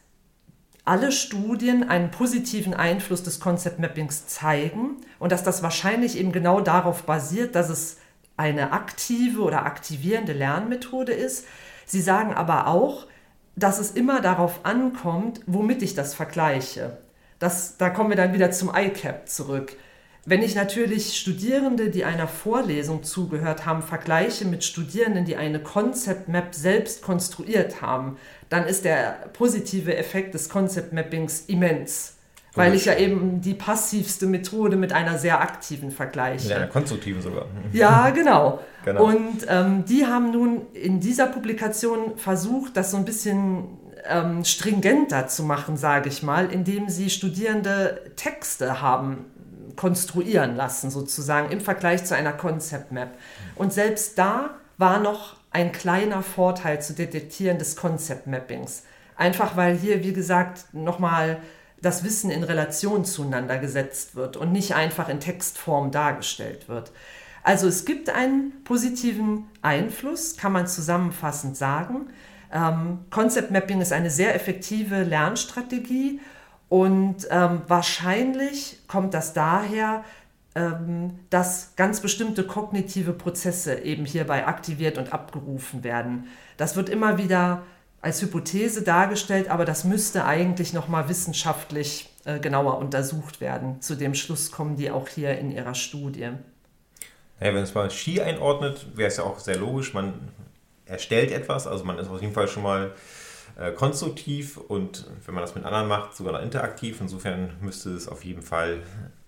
alle 0.85 1.13
Studien 1.13 1.89
einen 1.89 2.11
positiven 2.11 2.75
Einfluss 2.75 3.23
des 3.23 3.39
Concept 3.39 3.79
Mappings 3.79 4.27
zeigen 4.27 4.97
und 5.19 5.31
dass 5.31 5.45
das 5.45 5.63
wahrscheinlich 5.63 6.19
eben 6.19 6.33
genau 6.33 6.61
darauf 6.61 7.05
basiert, 7.05 7.55
dass 7.55 7.69
es 7.69 7.99
eine 8.37 8.73
aktive 8.73 9.43
oder 9.43 9.65
aktivierende 9.65 10.33
Lernmethode 10.33 11.13
ist. 11.13 11.47
Sie 11.87 12.01
sagen 12.01 12.35
aber 12.35 12.67
auch, 12.67 13.07
dass 13.55 13.79
es 13.79 13.93
immer 13.93 14.21
darauf 14.21 14.65
ankommt, 14.65 15.41
womit 15.47 15.83
ich 15.83 15.95
das 15.95 16.15
vergleiche. 16.15 16.99
Das, 17.39 17.77
da 17.77 17.91
kommen 17.91 18.11
wir 18.11 18.17
dann 18.17 18.33
wieder 18.33 18.51
zum 18.51 18.73
ICAP 18.75 19.29
zurück. 19.29 19.77
Wenn 20.25 20.43
ich 20.43 20.55
natürlich 20.55 21.19
Studierende, 21.19 21.91
die 21.91 22.05
einer 22.05 22.29
Vorlesung 22.29 23.03
zugehört 23.03 23.67
haben, 23.67 23.83
vergleiche 23.83 24.45
mit 24.45 24.63
Studierenden, 24.63 25.25
die 25.25 25.37
eine 25.37 25.59
Concept 25.59 26.29
Map 26.29 26.55
selbst 26.55 27.03
konstruiert 27.03 27.83
haben, 27.83 28.17
dann 28.49 28.67
ist 28.67 28.85
der 28.85 29.31
positive 29.33 29.97
Effekt 29.97 30.35
des 30.35 30.49
Concept 30.49 30.93
Mappings 30.93 31.45
immens. 31.49 32.15
Weil 32.55 32.75
ich 32.75 32.85
ja 32.85 32.95
eben 32.97 33.41
die 33.41 33.55
passivste 33.55 34.27
Methode 34.27 34.77
mit 34.77 34.93
einer 34.93 35.19
sehr 35.19 35.41
aktiven 35.41 35.91
vergleiche. 35.91 36.49
Mit 36.49 36.57
einer 36.57 36.67
konstruktiven 36.67 37.23
sogar. 37.23 37.47
Ja, 37.73 38.11
genau. 38.11 38.61
genau. 38.85 39.07
Und 39.07 39.47
ähm, 39.49 39.87
die 39.87 40.05
haben 40.05 40.33
nun 40.33 40.67
in 40.75 41.01
dieser 41.01 41.29
Publikation 41.29 42.19
versucht, 42.19 42.77
das 42.77 42.91
so 42.91 42.99
ein 42.99 43.07
bisschen 43.07 43.79
ähm, 44.07 44.45
stringenter 44.45 45.29
zu 45.29 45.45
machen, 45.45 45.79
sage 45.79 46.11
ich 46.11 46.23
mal, 46.23 46.53
indem 46.53 46.91
sie 46.91 47.09
Studierende 47.09 48.13
Texte 48.17 48.83
haben 48.83 49.25
konstruieren 49.77 50.57
lassen, 50.57 50.91
sozusagen 50.91 51.51
im 51.51 51.61
Vergleich 51.61 52.05
zu 52.05 52.15
einer 52.15 52.33
Concept 52.33 52.93
Map. 52.93 53.11
Und 53.55 53.73
selbst 53.73 54.19
da 54.19 54.51
war 54.79 54.99
noch 54.99 55.37
ein 55.51 55.73
kleiner 55.73 56.23
Vorteil 56.23 56.81
zu 56.81 56.95
detektieren 56.95 57.59
des 57.59 57.77
Concept 57.77 58.27
Mappings. 58.27 58.85
Einfach 59.17 59.57
weil 59.57 59.77
hier, 59.77 60.03
wie 60.03 60.13
gesagt, 60.13 60.67
nochmal 60.73 61.39
das 61.83 62.05
Wissen 62.05 62.31
in 62.31 62.45
Relation 62.45 63.05
zueinander 63.05 63.59
gesetzt 63.59 64.15
wird 64.15 64.37
und 64.37 64.53
nicht 64.53 64.75
einfach 64.75 65.09
in 65.09 65.21
Textform 65.21 65.91
dargestellt 65.91 66.69
wird. 66.69 66.93
Also 67.43 67.67
es 67.67 67.85
gibt 67.85 68.09
einen 68.09 68.63
positiven 68.65 69.49
Einfluss, 69.63 70.37
kann 70.37 70.53
man 70.53 70.69
zusammenfassend 70.69 71.57
sagen. 71.57 72.09
Ähm, 72.53 73.01
Concept 73.11 73.51
Mapping 73.51 73.81
ist 73.81 73.93
eine 73.93 74.11
sehr 74.11 74.35
effektive 74.35 75.03
Lernstrategie 75.03 76.21
und 76.73 77.29
ähm, 77.29 77.61
wahrscheinlich 77.69 78.79
kommt 78.89 79.13
das 79.13 79.35
daher, 79.35 80.05
ähm, 80.55 81.19
dass 81.29 81.77
ganz 81.77 82.01
bestimmte 82.01 82.45
kognitive 82.45 83.13
Prozesse 83.13 83.81
eben 83.81 84.07
hierbei 84.07 84.47
aktiviert 84.47 84.97
und 84.97 85.13
abgerufen 85.13 85.85
werden. 85.85 86.29
Das 86.57 86.75
wird 86.75 86.89
immer 86.89 87.19
wieder 87.19 87.61
als 88.01 88.23
Hypothese 88.23 88.81
dargestellt, 88.81 89.51
aber 89.51 89.67
das 89.67 89.85
müsste 89.85 90.25
eigentlich 90.25 90.73
nochmal 90.73 91.11
wissenschaftlich 91.11 92.09
äh, 92.25 92.39
genauer 92.39 92.79
untersucht 92.79 93.43
werden. 93.43 93.83
Zu 93.83 93.95
dem 93.95 94.15
Schluss 94.15 94.51
kommen 94.51 94.77
die 94.77 94.91
auch 94.91 95.09
hier 95.09 95.39
in 95.39 95.51
ihrer 95.51 95.75
Studie. 95.75 96.31
Naja, 97.39 97.55
wenn 97.55 97.65
es 97.65 97.75
mal 97.75 97.91
Ski 97.91 98.23
einordnet, 98.23 98.87
wäre 98.97 99.09
es 99.09 99.19
ja 99.19 99.25
auch 99.25 99.41
sehr 99.41 99.59
logisch. 99.59 99.93
Man 99.93 100.15
erstellt 100.87 101.33
etwas, 101.33 101.67
also 101.67 101.85
man 101.85 101.99
ist 101.99 102.09
auf 102.09 102.23
jeden 102.23 102.33
Fall 102.33 102.49
schon 102.49 102.63
mal 102.63 102.93
äh, 103.59 103.73
konstruktiv 103.73 104.57
und 104.57 105.07
wenn 105.27 105.35
man 105.35 105.43
das 105.43 105.55
mit 105.55 105.65
anderen 105.65 105.89
macht, 105.89 106.17
sogar 106.17 106.33
noch 106.33 106.43
interaktiv. 106.43 107.01
Insofern 107.01 107.51
müsste 107.61 107.91
es 107.91 108.09
auf 108.09 108.25
jeden 108.25 108.43
Fall 108.43 108.83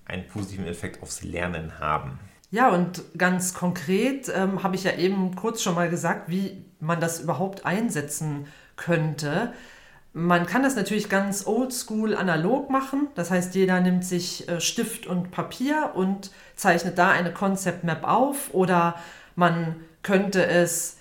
einen 0.06 0.26
positiven 0.28 0.66
Effekt 0.66 1.02
aufs 1.02 1.22
Lernen 1.22 1.78
haben. 1.78 2.18
Ja, 2.50 2.68
und 2.68 3.02
ganz 3.18 3.52
konkret 3.52 4.32
ähm, 4.34 4.62
habe 4.62 4.76
ich 4.76 4.84
ja 4.84 4.92
eben 4.92 5.34
kurz 5.34 5.62
schon 5.62 5.74
mal 5.74 5.90
gesagt, 5.90 6.30
wie 6.30 6.64
man 6.78 7.00
das 7.00 7.20
überhaupt 7.20 7.66
einsetzen 7.66 8.46
könnte. 8.76 9.52
Man 10.12 10.46
kann 10.46 10.62
das 10.62 10.76
natürlich 10.76 11.08
ganz 11.08 11.46
oldschool 11.46 12.14
analog 12.14 12.70
machen. 12.70 13.08
Das 13.16 13.32
heißt, 13.32 13.56
jeder 13.56 13.80
nimmt 13.80 14.04
sich 14.04 14.48
äh, 14.48 14.60
Stift 14.60 15.08
und 15.08 15.32
Papier 15.32 15.90
und 15.94 16.30
zeichnet 16.54 16.96
da 16.98 17.10
eine 17.10 17.32
Concept 17.32 17.82
Map 17.82 18.04
auf. 18.04 18.54
Oder 18.54 18.94
man 19.34 19.74
könnte 20.02 20.46
es 20.46 20.98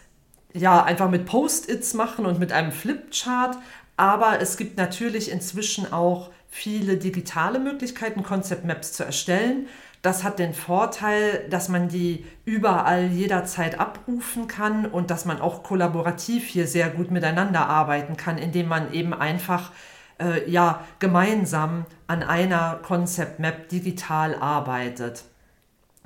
ja, 0.53 0.83
einfach 0.83 1.09
mit 1.09 1.25
Post-its 1.25 1.93
machen 1.93 2.25
und 2.25 2.39
mit 2.39 2.51
einem 2.51 2.71
Flipchart. 2.71 3.57
Aber 3.97 4.41
es 4.41 4.57
gibt 4.57 4.77
natürlich 4.77 5.31
inzwischen 5.31 5.91
auch 5.91 6.29
viele 6.49 6.97
digitale 6.97 7.59
Möglichkeiten, 7.59 8.23
Concept 8.23 8.65
Maps 8.65 8.93
zu 8.93 9.03
erstellen. 9.03 9.67
Das 10.03 10.23
hat 10.23 10.37
den 10.37 10.53
Vorteil, 10.53 11.47
dass 11.49 11.69
man 11.69 11.87
die 11.87 12.25
überall 12.45 13.05
jederzeit 13.05 13.79
abrufen 13.79 14.47
kann 14.47 14.85
und 14.85 15.09
dass 15.09 15.25
man 15.25 15.39
auch 15.39 15.63
kollaborativ 15.63 16.45
hier 16.45 16.67
sehr 16.67 16.89
gut 16.89 17.09
miteinander 17.09 17.67
arbeiten 17.67 18.17
kann, 18.17 18.37
indem 18.37 18.67
man 18.67 18.91
eben 18.91 19.13
einfach 19.13 19.71
äh, 20.19 20.49
ja, 20.49 20.83
gemeinsam 20.99 21.85
an 22.07 22.21
einer 22.21 22.79
Concept 22.83 23.39
Map 23.39 23.69
digital 23.69 24.35
arbeitet. 24.35 25.23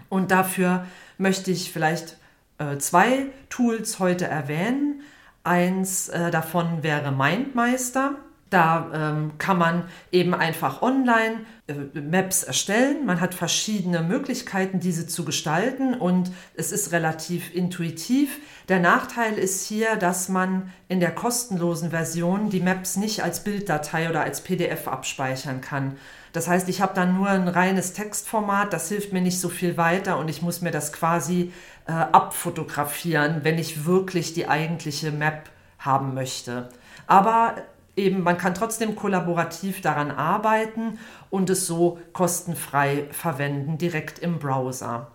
Und 0.09 0.31
dafür 0.31 0.85
möchte 1.17 1.51
ich 1.51 1.71
vielleicht 1.71 2.17
äh, 2.57 2.77
zwei 2.77 3.27
Tools 3.49 3.99
heute 3.99 4.25
erwähnen. 4.27 5.01
Eins 5.43 6.09
äh, 6.09 6.31
davon 6.31 6.83
wäre 6.83 7.11
MindMeister. 7.11 8.15
Da 8.49 8.91
ähm, 8.93 9.31
kann 9.39 9.57
man 9.57 9.83
eben 10.11 10.33
einfach 10.33 10.81
online 10.81 11.41
äh, 11.67 11.99
Maps 11.99 12.43
erstellen. 12.43 13.05
Man 13.05 13.19
hat 13.19 13.33
verschiedene 13.33 14.01
Möglichkeiten, 14.01 14.79
diese 14.79 15.05
zu 15.05 15.25
gestalten 15.25 15.93
und 15.93 16.31
es 16.55 16.71
ist 16.71 16.93
relativ 16.93 17.53
intuitiv. 17.53 18.39
Der 18.69 18.79
Nachteil 18.79 19.33
ist 19.33 19.67
hier, 19.67 19.97
dass 19.97 20.29
man 20.29 20.71
in 20.87 21.01
der 21.01 21.11
kostenlosen 21.11 21.89
Version 21.89 22.49
die 22.49 22.61
Maps 22.61 22.95
nicht 22.95 23.21
als 23.21 23.43
Bilddatei 23.43 24.09
oder 24.09 24.21
als 24.21 24.39
PDF 24.39 24.87
abspeichern 24.87 25.59
kann. 25.59 25.97
Das 26.31 26.47
heißt, 26.47 26.69
ich 26.69 26.81
habe 26.81 26.93
dann 26.93 27.17
nur 27.17 27.27
ein 27.27 27.47
reines 27.49 27.93
Textformat, 27.93 28.71
das 28.71 28.87
hilft 28.87 29.11
mir 29.11 29.21
nicht 29.21 29.41
so 29.41 29.49
viel 29.49 29.75
weiter 29.75 30.19
und 30.19 30.29
ich 30.29 30.41
muss 30.41 30.61
mir 30.61 30.71
das 30.71 30.93
quasi 30.93 31.51
äh, 31.87 31.91
abfotografieren, 31.91 33.43
wenn 33.43 33.57
ich 33.57 33.85
wirklich 33.85 34.33
die 34.33 34.47
eigentliche 34.47 35.11
Map 35.11 35.49
haben 35.79 36.13
möchte. 36.13 36.69
Aber 37.07 37.55
eben, 37.95 38.21
man 38.21 38.37
kann 38.37 38.53
trotzdem 38.53 38.95
kollaborativ 38.95 39.81
daran 39.81 40.11
arbeiten 40.11 40.99
und 41.29 41.49
es 41.49 41.65
so 41.65 41.99
kostenfrei 42.13 43.07
verwenden, 43.11 43.77
direkt 43.77 44.19
im 44.19 44.39
Browser. 44.39 45.11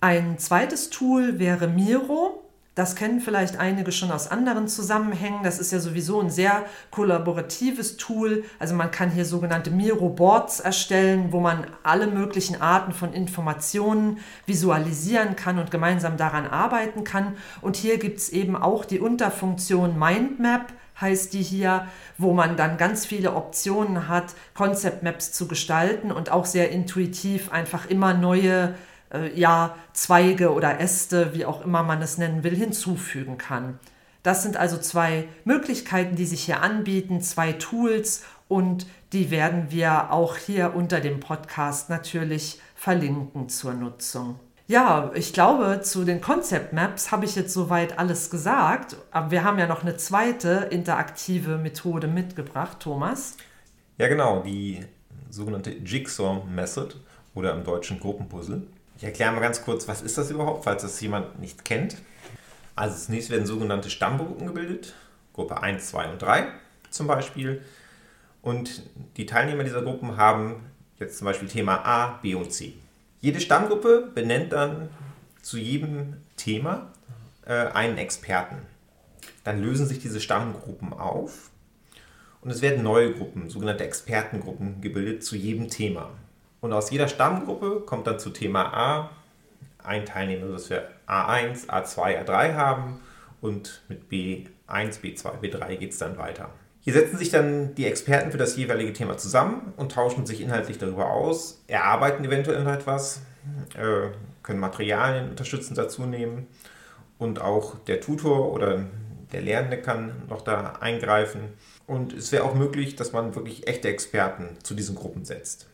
Ein 0.00 0.38
zweites 0.38 0.90
Tool 0.90 1.38
wäre 1.38 1.68
Miro. 1.68 2.39
Das 2.80 2.96
kennen 2.96 3.20
vielleicht 3.20 3.58
einige 3.58 3.92
schon 3.92 4.10
aus 4.10 4.30
anderen 4.30 4.66
Zusammenhängen. 4.66 5.42
Das 5.42 5.58
ist 5.58 5.70
ja 5.70 5.80
sowieso 5.80 6.18
ein 6.18 6.30
sehr 6.30 6.64
kollaboratives 6.90 7.98
Tool. 7.98 8.42
Also 8.58 8.74
man 8.74 8.90
kann 8.90 9.10
hier 9.10 9.26
sogenannte 9.26 9.70
Miro-Boards 9.70 10.60
erstellen, 10.60 11.30
wo 11.30 11.40
man 11.40 11.66
alle 11.82 12.06
möglichen 12.06 12.58
Arten 12.62 12.92
von 12.92 13.12
Informationen 13.12 14.20
visualisieren 14.46 15.36
kann 15.36 15.58
und 15.58 15.70
gemeinsam 15.70 16.16
daran 16.16 16.46
arbeiten 16.46 17.04
kann. 17.04 17.36
Und 17.60 17.76
hier 17.76 17.98
gibt 17.98 18.16
es 18.16 18.30
eben 18.30 18.56
auch 18.56 18.86
die 18.86 18.98
Unterfunktion 18.98 19.98
Mindmap 19.98 20.72
heißt 20.98 21.32
die 21.32 21.42
hier, 21.42 21.86
wo 22.18 22.32
man 22.34 22.56
dann 22.56 22.76
ganz 22.76 23.06
viele 23.06 23.34
Optionen 23.34 24.08
hat, 24.08 24.34
Concept 24.54 25.02
Maps 25.02 25.32
zu 25.32 25.48
gestalten 25.48 26.12
und 26.12 26.30
auch 26.30 26.44
sehr 26.44 26.70
intuitiv 26.70 27.52
einfach 27.52 27.88
immer 27.88 28.12
neue 28.12 28.74
äh, 29.12 29.38
ja, 29.38 29.76
Zweige 29.92 30.52
oder 30.52 30.80
Äste, 30.80 31.34
wie 31.34 31.44
auch 31.44 31.64
immer 31.64 31.82
man 31.82 32.02
es 32.02 32.18
nennen 32.18 32.44
will, 32.44 32.54
hinzufügen 32.54 33.38
kann. 33.38 33.78
Das 34.22 34.42
sind 34.42 34.56
also 34.56 34.76
zwei 34.76 35.28
Möglichkeiten, 35.44 36.16
die 36.16 36.26
sich 36.26 36.44
hier 36.44 36.62
anbieten, 36.62 37.22
zwei 37.22 37.52
Tools 37.52 38.22
und 38.48 38.86
die 39.12 39.30
werden 39.30 39.70
wir 39.70 40.12
auch 40.12 40.36
hier 40.36 40.74
unter 40.74 41.00
dem 41.00 41.20
Podcast 41.20 41.88
natürlich 41.88 42.60
verlinken 42.74 43.48
zur 43.48 43.74
Nutzung. 43.74 44.38
Ja, 44.70 45.10
ich 45.14 45.32
glaube, 45.32 45.80
zu 45.82 46.04
den 46.04 46.20
Concept 46.20 46.72
Maps 46.72 47.10
habe 47.10 47.24
ich 47.24 47.34
jetzt 47.34 47.52
soweit 47.52 47.98
alles 47.98 48.30
gesagt. 48.30 48.96
Aber 49.10 49.32
wir 49.32 49.42
haben 49.42 49.58
ja 49.58 49.66
noch 49.66 49.82
eine 49.82 49.96
zweite 49.96 50.68
interaktive 50.70 51.58
Methode 51.58 52.06
mitgebracht, 52.06 52.78
Thomas. 52.78 53.36
Ja, 53.98 54.06
genau, 54.06 54.42
die 54.44 54.78
sogenannte 55.28 55.72
Jigsaw 55.72 56.44
Method 56.48 56.94
oder 57.34 57.52
im 57.52 57.64
Deutschen 57.64 57.98
Gruppenpuzzle. 57.98 58.62
Ich 59.00 59.04
erkläre 59.04 59.32
mal 59.32 59.40
ganz 59.40 59.62
kurz, 59.62 59.88
was 59.88 60.02
ist 60.02 60.18
das 60.18 60.30
überhaupt, 60.30 60.64
falls 60.64 60.82
das 60.82 61.00
jemand 61.00 61.40
nicht 61.40 61.64
kennt. 61.64 61.96
Also 62.76 63.06
zunächst 63.06 63.30
werden 63.30 63.46
sogenannte 63.46 63.88
Stammgruppen 63.88 64.46
gebildet, 64.46 64.92
Gruppe 65.32 65.62
1, 65.62 65.88
2 65.88 66.10
und 66.10 66.20
3 66.20 66.48
zum 66.90 67.06
Beispiel. 67.06 67.62
Und 68.42 68.82
die 69.16 69.24
Teilnehmer 69.24 69.64
dieser 69.64 69.80
Gruppen 69.80 70.18
haben 70.18 70.66
jetzt 70.98 71.16
zum 71.16 71.24
Beispiel 71.24 71.48
Thema 71.48 71.76
A, 71.76 72.18
B 72.20 72.34
und 72.34 72.52
C. 72.52 72.74
Jede 73.22 73.40
Stammgruppe 73.40 74.10
benennt 74.14 74.52
dann 74.52 74.90
zu 75.40 75.56
jedem 75.56 76.18
Thema 76.36 76.92
äh, 77.46 77.54
einen 77.54 77.96
Experten. 77.96 78.58
Dann 79.44 79.62
lösen 79.62 79.86
sich 79.86 80.00
diese 80.00 80.20
Stammgruppen 80.20 80.92
auf 80.92 81.48
und 82.42 82.50
es 82.50 82.60
werden 82.60 82.82
neue 82.82 83.14
Gruppen, 83.14 83.48
sogenannte 83.48 83.84
Expertengruppen, 83.84 84.82
gebildet 84.82 85.24
zu 85.24 85.36
jedem 85.36 85.70
Thema. 85.70 86.10
Und 86.60 86.72
aus 86.72 86.90
jeder 86.90 87.08
Stammgruppe 87.08 87.80
kommt 87.86 88.06
dann 88.06 88.18
zu 88.18 88.30
Thema 88.30 88.72
A 88.72 89.10
ein 89.82 90.04
Teilnehmer, 90.04 90.52
dass 90.52 90.70
wir 90.70 90.88
A1, 91.06 91.68
A2, 91.68 92.24
A3 92.24 92.54
haben 92.54 93.00
und 93.40 93.82
mit 93.88 94.10
B1, 94.10 94.48
B2, 94.68 95.40
B3 95.40 95.76
geht 95.76 95.92
es 95.92 95.98
dann 95.98 96.18
weiter. 96.18 96.50
Hier 96.82 96.92
setzen 96.94 97.18
sich 97.18 97.30
dann 97.30 97.74
die 97.74 97.86
Experten 97.86 98.30
für 98.30 98.38
das 98.38 98.56
jeweilige 98.56 98.92
Thema 98.92 99.16
zusammen 99.18 99.72
und 99.76 99.92
tauschen 99.92 100.24
sich 100.26 100.40
inhaltlich 100.40 100.78
darüber 100.78 101.10
aus, 101.10 101.62
erarbeiten 101.66 102.24
eventuell 102.24 102.62
noch 102.64 102.72
etwas, 102.72 103.20
äh, 103.74 104.08
können 104.42 104.60
Materialien 104.60 105.30
unterstützend 105.30 105.76
dazu 105.76 106.02
nehmen 106.04 106.46
und 107.18 107.40
auch 107.40 107.78
der 107.86 108.00
Tutor 108.00 108.52
oder 108.52 108.84
der 109.32 109.42
Lernende 109.42 109.80
kann 109.80 110.22
noch 110.28 110.42
da 110.42 110.78
eingreifen. 110.80 111.52
Und 111.86 112.12
es 112.12 112.32
wäre 112.32 112.44
auch 112.44 112.54
möglich, 112.54 112.96
dass 112.96 113.12
man 113.12 113.34
wirklich 113.34 113.66
echte 113.68 113.88
Experten 113.88 114.56
zu 114.62 114.74
diesen 114.74 114.96
Gruppen 114.96 115.24
setzt. 115.24 115.69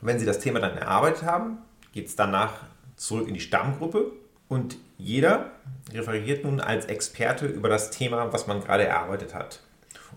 Wenn 0.00 0.18
Sie 0.18 0.26
das 0.26 0.38
Thema 0.38 0.60
dann 0.60 0.76
erarbeitet 0.76 1.24
haben, 1.24 1.58
geht 1.92 2.06
es 2.06 2.16
danach 2.16 2.52
zurück 2.96 3.28
in 3.28 3.34
die 3.34 3.40
Stammgruppe 3.40 4.12
und 4.48 4.76
jeder 4.98 5.50
referiert 5.92 6.44
nun 6.44 6.60
als 6.60 6.86
Experte 6.86 7.46
über 7.46 7.68
das 7.68 7.90
Thema, 7.90 8.32
was 8.32 8.46
man 8.46 8.62
gerade 8.62 8.84
erarbeitet 8.84 9.34
hat 9.34 9.60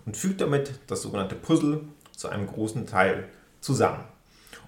und 0.06 0.16
fügt 0.16 0.40
damit 0.40 0.80
das 0.86 1.02
sogenannte 1.02 1.34
Puzzle 1.34 1.82
zu 2.12 2.28
einem 2.28 2.46
großen 2.46 2.86
Teil 2.86 3.28
zusammen. 3.60 4.04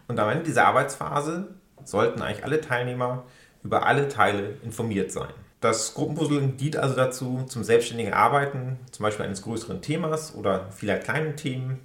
Und 0.09 0.19
am 0.19 0.29
Ende 0.29 0.45
dieser 0.45 0.67
Arbeitsphase 0.67 1.49
sollten 1.85 2.23
eigentlich 2.23 2.45
alle 2.45 2.61
Teilnehmer 2.61 3.25
über 3.63 3.87
alle 3.87 4.09
Teile 4.09 4.57
informiert 4.63 5.11
sein. 5.11 5.31
Das 5.61 5.95
Gruppenpuzzle 5.95 6.41
dient 6.49 6.77
also 6.77 6.95
dazu, 6.95 7.45
zum 7.49 7.65
selbstständigen 7.65 8.13
Arbeiten, 8.13 8.79
zum 8.93 9.03
Beispiel 9.03 9.25
eines 9.25 9.43
größeren 9.43 9.83
Themas 9.83 10.35
oder 10.35 10.71
vieler 10.71 10.99
kleinen 10.99 11.37
Themen, 11.37 11.81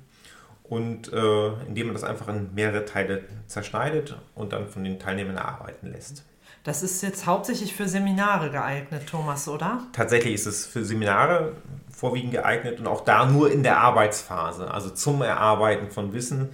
und 0.72 1.12
äh, 1.12 1.48
indem 1.68 1.88
man 1.88 1.96
das 1.96 2.06
einfach 2.06 2.30
in 2.30 2.56
mehrere 2.56 2.86
Teile 2.86 3.26
zerschneidet 3.46 4.16
und 4.36 4.54
dann 4.54 4.70
von 4.70 4.86
den 4.86 5.00
Teilnehmern 5.00 5.36
erarbeiten 5.36 5.92
lässt. 5.92 6.24
Das 6.64 6.82
ist 6.82 7.04
jetzt 7.04 7.26
hauptsächlich 7.26 7.76
für 7.76 7.90
Seminare 7.90 8.52
geeignet, 8.52 9.06
Thomas, 9.06 9.50
oder? 9.50 9.86
Tatsächlich 9.92 10.34
ist 10.34 10.46
es 10.46 10.66
für 10.66 10.86
Seminare 10.86 11.58
vorwiegend 11.90 12.32
geeignet 12.32 12.80
und 12.80 12.88
auch 12.88 13.02
da 13.02 13.26
nur 13.26 13.52
in 13.52 13.64
der 13.64 13.80
Arbeitsphase, 13.80 14.72
also 14.72 14.90
zum 14.92 15.22
Erarbeiten 15.22 15.92
von 15.92 16.14
Wissen. 16.14 16.52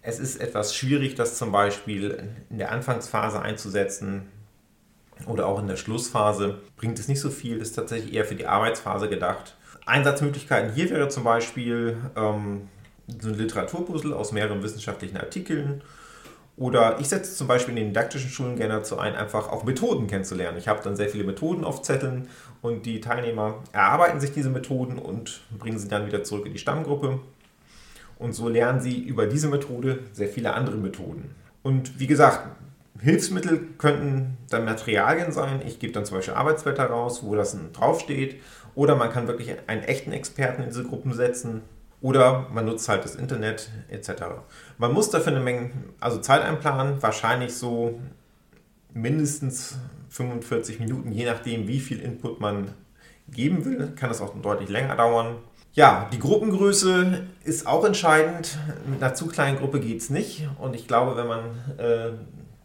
Es 0.00 0.18
ist 0.18 0.40
etwas 0.40 0.74
schwierig, 0.74 1.14
das 1.14 1.38
zum 1.38 1.52
Beispiel 1.52 2.30
in 2.50 2.58
der 2.58 2.72
Anfangsphase 2.72 3.40
einzusetzen 3.42 4.26
oder 5.28 5.46
auch 5.46 5.60
in 5.60 5.68
der 5.68 5.76
Schlussphase. 5.76 6.58
Bringt 6.76 6.98
es 6.98 7.06
nicht 7.06 7.20
so 7.20 7.30
viel, 7.30 7.58
ist 7.58 7.74
tatsächlich 7.74 8.12
eher 8.12 8.24
für 8.24 8.34
die 8.34 8.48
Arbeitsphase 8.48 9.08
gedacht. 9.08 9.56
Einsatzmöglichkeiten 9.86 10.72
hier 10.72 10.90
wäre 10.90 11.08
zum 11.08 11.22
Beispiel 11.22 11.96
ähm, 12.16 12.68
so 13.20 13.28
ein 13.28 13.34
Literaturpuzzle 13.34 14.14
aus 14.14 14.32
mehreren 14.32 14.62
wissenschaftlichen 14.62 15.16
Artikeln. 15.16 15.82
Oder 16.56 17.00
ich 17.00 17.08
setze 17.08 17.34
zum 17.34 17.46
Beispiel 17.46 17.70
in 17.70 17.76
den 17.76 17.88
didaktischen 17.88 18.28
Schulen 18.28 18.56
gerne 18.56 18.74
dazu 18.74 18.98
ein, 18.98 19.14
einfach 19.14 19.48
auch 19.48 19.64
Methoden 19.64 20.06
kennenzulernen. 20.06 20.58
Ich 20.58 20.68
habe 20.68 20.82
dann 20.84 20.96
sehr 20.96 21.08
viele 21.08 21.24
Methoden 21.24 21.64
auf 21.64 21.82
Zetteln 21.82 22.28
und 22.60 22.84
die 22.84 23.00
Teilnehmer 23.00 23.62
erarbeiten 23.72 24.20
sich 24.20 24.32
diese 24.32 24.50
Methoden 24.50 24.98
und 24.98 25.40
bringen 25.58 25.78
sie 25.78 25.88
dann 25.88 26.06
wieder 26.06 26.24
zurück 26.24 26.46
in 26.46 26.52
die 26.52 26.58
Stammgruppe. 26.58 27.20
Und 28.18 28.34
so 28.34 28.48
lernen 28.48 28.80
sie 28.80 29.00
über 29.00 29.26
diese 29.26 29.48
Methode 29.48 30.00
sehr 30.12 30.28
viele 30.28 30.52
andere 30.52 30.76
Methoden. 30.76 31.34
Und 31.62 31.98
wie 31.98 32.06
gesagt, 32.06 32.46
Hilfsmittel 33.00 33.66
könnten 33.78 34.36
dann 34.48 34.64
Materialien 34.64 35.32
sein. 35.32 35.60
Ich 35.66 35.78
gebe 35.78 35.92
dann 35.92 36.04
zum 36.04 36.18
Beispiel 36.18 36.34
Arbeitsblätter 36.34 36.84
raus, 36.84 37.24
wo 37.24 37.34
das 37.34 37.56
draufsteht. 37.72 38.40
Oder 38.74 38.94
man 38.94 39.10
kann 39.10 39.26
wirklich 39.26 39.56
einen 39.66 39.82
echten 39.82 40.12
Experten 40.12 40.62
in 40.62 40.68
diese 40.68 40.84
Gruppen 40.84 41.12
setzen, 41.12 41.62
oder 42.02 42.48
man 42.52 42.66
nutzt 42.66 42.88
halt 42.88 43.04
das 43.04 43.14
Internet 43.14 43.70
etc. 43.88 44.24
Man 44.76 44.92
muss 44.92 45.08
dafür 45.08 45.32
eine 45.32 45.40
Menge, 45.40 45.70
also 46.00 46.18
Zeit 46.18 46.42
einplanen, 46.42 47.00
wahrscheinlich 47.00 47.54
so 47.54 48.00
mindestens 48.92 49.78
45 50.10 50.80
Minuten, 50.80 51.12
je 51.12 51.24
nachdem, 51.24 51.66
wie 51.68 51.80
viel 51.80 52.00
Input 52.00 52.40
man 52.40 52.72
geben 53.28 53.64
will, 53.64 53.92
kann 53.96 54.10
das 54.10 54.20
auch 54.20 54.34
deutlich 54.42 54.68
länger 54.68 54.96
dauern. 54.96 55.36
Ja, 55.74 56.10
die 56.12 56.18
Gruppengröße 56.18 57.22
ist 57.44 57.66
auch 57.66 57.84
entscheidend. 57.84 58.58
Mit 58.86 59.02
einer 59.02 59.14
zu 59.14 59.26
kleinen 59.26 59.56
Gruppe 59.56 59.80
geht 59.80 60.00
es 60.00 60.10
nicht. 60.10 60.46
Und 60.58 60.74
ich 60.74 60.86
glaube, 60.86 61.16
wenn 61.16 61.26
man 61.26 61.44
äh, 61.78 62.10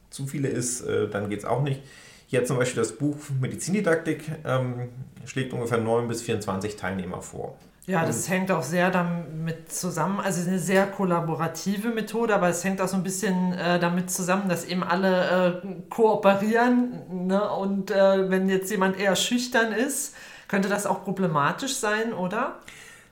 zu 0.10 0.28
viele 0.28 0.50
ist, 0.50 0.82
äh, 0.82 1.08
dann 1.08 1.30
geht 1.30 1.40
es 1.40 1.46
auch 1.46 1.62
nicht. 1.62 1.82
Hier 2.26 2.44
zum 2.44 2.58
Beispiel 2.58 2.82
das 2.82 2.98
Buch 2.98 3.16
Medizindidaktik 3.40 4.30
ähm, 4.44 4.90
schlägt 5.24 5.54
ungefähr 5.54 5.78
9 5.78 6.10
bis 6.10 6.22
24 6.24 6.76
Teilnehmer 6.76 7.22
vor. 7.22 7.58
Ja, 7.88 8.06
das 8.06 8.28
hängt 8.30 8.52
auch 8.52 8.64
sehr 8.64 8.92
damit 8.92 9.72
zusammen. 9.72 10.20
Also 10.20 10.46
eine 10.46 10.60
sehr 10.60 10.88
kollaborative 10.88 11.88
Methode, 11.88 12.36
aber 12.36 12.50
es 12.50 12.62
hängt 12.66 12.82
auch 12.82 12.88
so 12.90 12.98
ein 12.98 13.04
bisschen 13.04 13.54
äh, 13.54 13.80
damit 13.80 14.12
zusammen, 14.12 14.50
dass 14.50 14.66
eben 14.66 14.84
alle 14.84 15.62
äh, 15.64 15.68
kooperieren. 15.90 17.28
Ne? 17.28 17.50
Und 17.50 17.90
äh, 17.90 18.30
wenn 18.30 18.50
jetzt 18.50 18.70
jemand 18.72 19.00
eher 19.00 19.16
schüchtern 19.16 19.72
ist, 19.72 20.16
könnte 20.50 20.68
das 20.68 20.86
auch 20.86 21.06
problematisch 21.06 21.76
sein, 21.78 22.12
oder? 22.12 22.60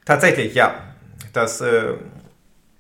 Tatsächlich, 0.03 0.53
ja. 0.55 0.75
Das 1.31 1.61
äh, 1.61 1.93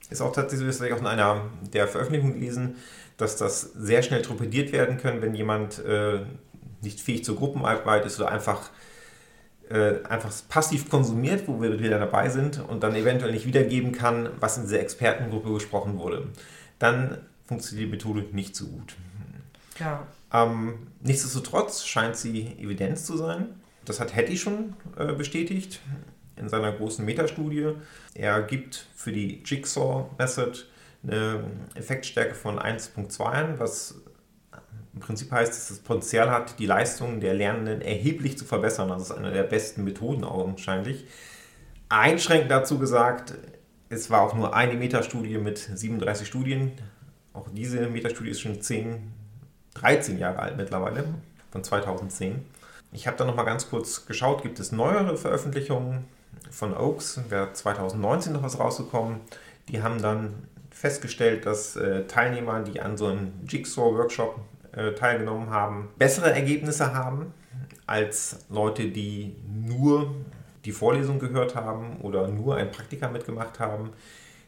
ist 0.09 0.21
auch 0.21 0.33
tatsächlich 0.33 0.91
auch 0.91 0.99
in 0.99 1.07
einer 1.07 1.43
der 1.73 1.87
Veröffentlichungen 1.87 2.35
gelesen, 2.35 2.75
dass 3.15 3.37
das 3.37 3.61
sehr 3.61 4.03
schnell 4.03 4.21
torpediert 4.21 4.73
werden 4.73 4.97
kann, 4.97 5.21
wenn 5.21 5.33
jemand 5.33 5.79
äh, 5.85 6.19
nicht 6.81 6.99
fähig 6.99 7.23
zur 7.23 7.37
Gruppenarbeit 7.37 8.05
ist 8.05 8.19
oder 8.19 8.31
einfach 8.31 8.69
äh, 9.69 10.03
einfach 10.07 10.31
passiv 10.49 10.89
konsumiert, 10.89 11.47
wo 11.47 11.61
wir 11.61 11.79
wieder 11.79 11.99
dabei 11.99 12.29
sind 12.29 12.59
und 12.59 12.83
dann 12.83 12.95
eventuell 12.95 13.31
nicht 13.31 13.45
wiedergeben 13.45 13.91
kann, 13.91 14.29
was 14.39 14.57
in 14.57 14.63
dieser 14.63 14.79
Expertengruppe 14.79 15.53
gesprochen 15.53 15.97
wurde, 15.97 16.27
dann 16.79 17.17
funktioniert 17.45 17.87
die 17.87 17.91
Methode 17.91 18.25
nicht 18.31 18.55
so 18.55 18.65
gut. 18.67 18.95
Ja. 19.79 20.07
Ähm, 20.33 20.87
nichtsdestotrotz 21.01 21.85
scheint 21.85 22.15
sie 22.15 22.47
Evidenz 22.59 23.05
zu 23.05 23.17
sein. 23.17 23.47
Das 23.85 23.99
hat 23.99 24.15
Hattie 24.15 24.37
schon 24.37 24.73
äh, 24.97 25.13
bestätigt 25.13 25.79
in 26.35 26.49
seiner 26.49 26.71
großen 26.71 27.05
Metastudie. 27.05 27.73
Er 28.13 28.41
gibt 28.41 28.87
für 28.95 29.11
die 29.11 29.41
Jigsaw 29.43 30.09
Method 30.17 30.59
eine 31.03 31.43
Effektstärke 31.75 32.33
von 32.33 32.59
1.2 32.59 33.23
an, 33.23 33.59
was 33.59 33.95
im 34.95 35.01
Prinzip 35.01 35.29
heißt 35.29 35.51
es, 35.51 35.59
dass 35.59 35.71
es 35.71 35.79
Potenzial 35.79 36.31
hat, 36.31 36.57
die 36.57 36.65
Leistungen 36.65 37.19
der 37.19 37.33
Lernenden 37.33 37.81
erheblich 37.81 38.37
zu 38.37 38.45
verbessern. 38.45 38.87
Das 38.87 39.03
ist 39.03 39.11
eine 39.11 39.31
der 39.31 39.43
besten 39.43 39.83
Methoden 39.83 40.23
augenscheinlich. 40.23 41.05
Einschränkend 41.89 42.49
dazu 42.49 42.79
gesagt, 42.79 43.33
es 43.89 44.09
war 44.09 44.21
auch 44.21 44.33
nur 44.33 44.55
eine 44.55 44.73
Metastudie 44.73 45.37
mit 45.37 45.57
37 45.57 46.25
Studien. 46.25 46.71
Auch 47.33 47.47
diese 47.53 47.87
Metastudie 47.87 48.29
ist 48.29 48.39
schon 48.39 48.61
10, 48.61 49.11
13 49.73 50.17
Jahre 50.17 50.39
alt 50.39 50.55
mittlerweile, 50.55 51.03
von 51.51 51.61
2010. 51.61 52.45
Ich 52.93 53.05
habe 53.05 53.17
da 53.17 53.25
noch 53.25 53.35
mal 53.35 53.43
ganz 53.43 53.69
kurz 53.69 54.05
geschaut, 54.05 54.43
gibt 54.43 54.61
es 54.61 54.71
neuere 54.71 55.17
Veröffentlichungen 55.17 56.05
von 56.49 56.73
Oaks, 56.73 57.19
wäre 57.27 57.51
2019 57.51 58.31
noch 58.31 58.43
was 58.43 58.59
rausgekommen. 58.59 59.19
Die 59.67 59.83
haben 59.83 60.01
dann 60.01 60.47
festgestellt, 60.71 61.45
dass 61.45 61.75
äh, 61.75 62.07
Teilnehmer, 62.07 62.61
die 62.61 62.79
an 62.79 62.95
so 62.95 63.07
einem 63.07 63.33
Jigsaw-Workshop 63.45 64.39
äh, 64.75 64.93
teilgenommen 64.93 65.49
haben, 65.49 65.89
bessere 65.97 66.31
Ergebnisse 66.31 66.93
haben 66.93 67.33
als 67.87 68.45
Leute, 68.49 68.89
die 68.89 69.35
nur 69.47 70.13
die 70.65 70.71
Vorlesung 70.71 71.19
gehört 71.19 71.55
haben 71.55 71.97
oder 72.01 72.27
nur 72.27 72.55
ein 72.55 72.71
Praktika 72.71 73.09
mitgemacht 73.09 73.59
haben. 73.59 73.91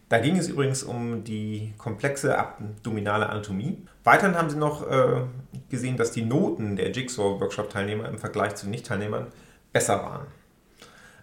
Da 0.10 0.20
ging 0.20 0.38
es 0.38 0.48
übrigens 0.48 0.84
um 0.84 1.24
die 1.24 1.74
komplexe 1.78 2.38
abdominale 2.38 3.30
Anatomie. 3.30 3.86
Weiterhin 4.04 4.38
haben 4.38 4.50
sie 4.50 4.58
noch 4.58 4.90
äh, 4.90 5.22
gesehen, 5.70 5.98
dass 5.98 6.12
die 6.12 6.24
Noten 6.24 6.76
der 6.78 6.92
Jigsaw-Workshop-Teilnehmer 6.92 8.08
im 8.08 8.18
Vergleich 8.18 8.56
zu 8.56 8.70
Nicht-Teilnehmern 8.70 9.28
besser 9.74 10.02
waren. 10.02 10.28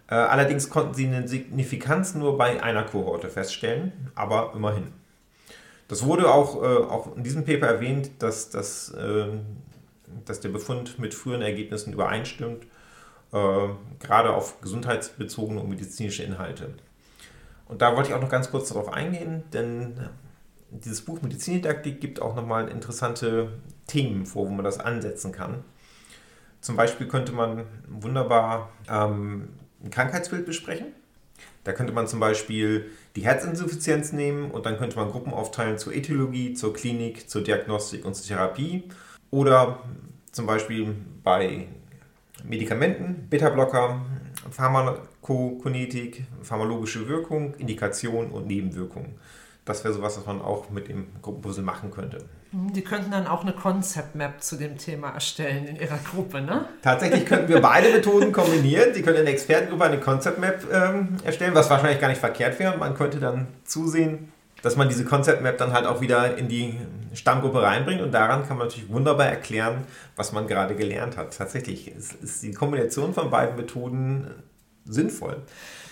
Äh, 0.07 0.17
allerdings 0.17 0.69
konnten 0.69 0.95
sie 0.95 1.07
eine 1.07 1.27
Signifikanz 1.27 2.15
nur 2.15 2.37
bei 2.37 2.63
einer 2.63 2.85
Kohorte 2.85 3.29
feststellen, 3.29 4.11
aber 4.15 4.53
immerhin. 4.55 4.93
Das 5.89 6.05
wurde 6.05 6.33
auch, 6.33 6.63
äh, 6.63 6.67
auch 6.67 7.17
in 7.17 7.25
diesem 7.25 7.45
Paper 7.45 7.67
erwähnt, 7.67 8.11
dass, 8.21 8.51
dass, 8.51 8.91
äh, 8.91 9.27
dass 10.25 10.41
der 10.41 10.49
Befund 10.49 10.99
mit 10.99 11.15
früheren 11.15 11.43
Ergebnissen 11.43 11.93
übereinstimmt, 11.93 12.65
äh, 13.33 13.69
gerade 14.01 14.33
auf 14.33 14.61
gesundheitsbezogene 14.61 15.61
und 15.61 15.69
medizinische 15.69 16.23
Inhalte. 16.23 16.75
Und 17.67 17.83
da 17.83 17.97
wollte 17.97 18.11
ich 18.11 18.15
auch 18.15 18.21
noch 18.21 18.31
ganz 18.31 18.51
kurz 18.51 18.69
darauf 18.69 18.93
eingehen, 18.93 19.45
denn 19.53 20.09
dieses 20.71 21.03
Buch 21.03 21.23
Medizindidaktik 21.23 22.01
gibt 22.01 22.21
auch 22.21 22.35
nochmal 22.35 22.69
interessante 22.69 23.53
Themen 23.87 24.27
vor, 24.27 24.49
wo 24.49 24.51
man 24.51 24.65
das 24.65 24.81
ansetzen 24.81 25.33
kann. 25.33 25.65
Zum 26.61 26.77
Beispiel 26.77 27.07
könnte 27.09 27.33
man 27.33 27.65
wunderbar 27.89 28.71
ähm, 28.89 29.51
ein 29.83 29.91
Krankheitsbild 29.91 30.47
besprechen 30.47 30.87
da 31.65 31.73
könnte 31.73 31.93
man 31.93 32.07
zum 32.07 32.21
Beispiel 32.21 32.91
die 33.17 33.23
Herzinsuffizienz 33.23 34.13
nehmen 34.13 34.51
und 34.51 34.67
dann 34.67 34.77
könnte 34.77 34.97
man 34.97 35.11
Gruppen 35.11 35.33
aufteilen 35.33 35.79
zur 35.79 35.95
Ethologie, 35.95 36.55
zur 36.55 36.75
Klinik, 36.75 37.29
zur 37.29 37.43
Diagnostik 37.43 38.05
und 38.05 38.15
zur 38.15 38.27
Therapie. 38.27 38.85
Oder 39.31 39.81
zum 40.31 40.47
Beispiel 40.47 40.95
bei 41.23 41.69
Medikamenten, 42.45 43.27
Beta-Blocker, 43.31 44.05
Pharmakokinetik, 44.51 46.25
pharmalogische 46.43 47.09
Wirkung, 47.09 47.55
Indikation 47.55 48.31
und 48.31 48.47
Nebenwirkungen. 48.47 49.15
Das 49.65 49.83
wäre 49.83 49.95
sowas, 49.95 50.19
was 50.19 50.27
man 50.27 50.43
auch 50.43 50.69
mit 50.71 50.89
dem 50.89 51.07
Gruppenpuzzle 51.23 51.65
machen 51.65 51.91
könnte. 51.91 52.27
Die 52.57 52.83
könnten 52.83 53.11
dann 53.11 53.27
auch 53.27 53.43
eine 53.43 53.53
Concept 53.53 54.15
Map 54.15 54.41
zu 54.41 54.55
dem 54.55 54.79
Thema 54.79 55.11
erstellen 55.11 55.67
in 55.67 55.75
ihrer 55.75 55.99
Gruppe, 55.99 56.41
ne? 56.41 56.67
Tatsächlich 56.83 57.27
könnten 57.27 57.49
wir 57.49 57.61
beide 57.61 57.91
Methoden 57.93 58.31
kombinieren. 58.31 58.95
Sie 58.95 59.03
können 59.03 59.17
in 59.17 59.25
der 59.25 59.35
Expertengruppe 59.35 59.83
eine 59.83 59.99
Concept 59.99 60.39
Map 60.39 60.65
ähm, 60.73 61.17
erstellen, 61.25 61.53
was 61.55 61.69
wahrscheinlich 61.69 62.01
gar 62.01 62.07
nicht 62.07 62.21
verkehrt 62.21 62.61
wäre. 62.61 62.77
Man 62.77 62.95
könnte 62.95 63.19
dann 63.19 63.49
zusehen, 63.65 64.33
dass 64.63 64.77
man 64.77 64.89
diese 64.89 65.05
Concept 65.05 65.43
Map 65.43 65.59
dann 65.59 65.73
halt 65.73 65.85
auch 65.85 66.01
wieder 66.01 66.39
in 66.39 66.47
die 66.47 66.79
Stammgruppe 67.13 67.61
reinbringt 67.61 68.01
und 68.01 68.13
daran 68.13 68.47
kann 68.47 68.57
man 68.57 68.69
natürlich 68.69 68.89
wunderbar 68.89 69.27
erklären, 69.27 69.85
was 70.15 70.33
man 70.33 70.47
gerade 70.47 70.77
gelernt 70.77 71.17
hat. 71.17 71.37
Tatsächlich 71.37 71.89
ist 71.89 72.43
die 72.43 72.53
Kombination 72.53 73.15
von 73.15 73.31
beiden 73.31 73.57
Methoden 73.57 74.31
sinnvoll. 74.85 75.43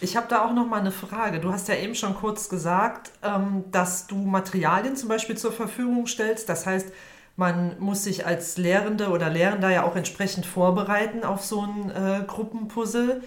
Ich 0.02 0.16
habe 0.16 0.26
da 0.28 0.44
auch 0.44 0.52
noch 0.52 0.66
mal 0.66 0.80
eine 0.80 0.90
Frage. 0.90 1.38
Du 1.38 1.52
hast 1.52 1.68
ja 1.68 1.76
eben 1.76 1.94
schon 1.94 2.16
kurz 2.16 2.48
gesagt, 2.48 3.12
ähm, 3.22 3.64
dass 3.70 4.08
du 4.08 4.16
Materialien 4.16 4.96
zum 4.96 5.08
Beispiel 5.08 5.36
zur 5.36 5.52
Verfügung 5.52 6.08
stellst. 6.08 6.48
Das 6.48 6.66
heißt, 6.66 6.88
man 7.36 7.78
muss 7.78 8.02
sich 8.02 8.26
als 8.26 8.58
Lehrende 8.58 9.10
oder 9.10 9.30
Lehrender 9.30 9.70
ja 9.70 9.84
auch 9.84 9.94
entsprechend 9.94 10.44
vorbereiten 10.44 11.22
auf 11.22 11.44
so 11.44 11.62
ein 11.62 11.90
äh, 11.90 12.24
Gruppenpuzzle. 12.26 13.22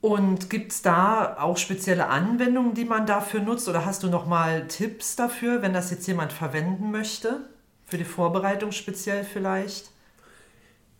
Und 0.00 0.50
gibt 0.50 0.72
es 0.72 0.82
da 0.82 1.36
auch 1.38 1.56
spezielle 1.56 2.08
Anwendungen, 2.08 2.74
die 2.74 2.86
man 2.86 3.06
dafür 3.06 3.40
nutzt? 3.40 3.68
Oder 3.68 3.86
hast 3.86 4.02
du 4.02 4.08
noch 4.08 4.26
mal 4.26 4.66
Tipps 4.66 5.14
dafür, 5.14 5.62
wenn 5.62 5.72
das 5.72 5.92
jetzt 5.92 6.08
jemand 6.08 6.32
verwenden 6.32 6.90
möchte? 6.90 7.42
Für 7.86 7.98
die 7.98 8.04
Vorbereitung 8.04 8.72
speziell 8.72 9.22
vielleicht? 9.22 9.92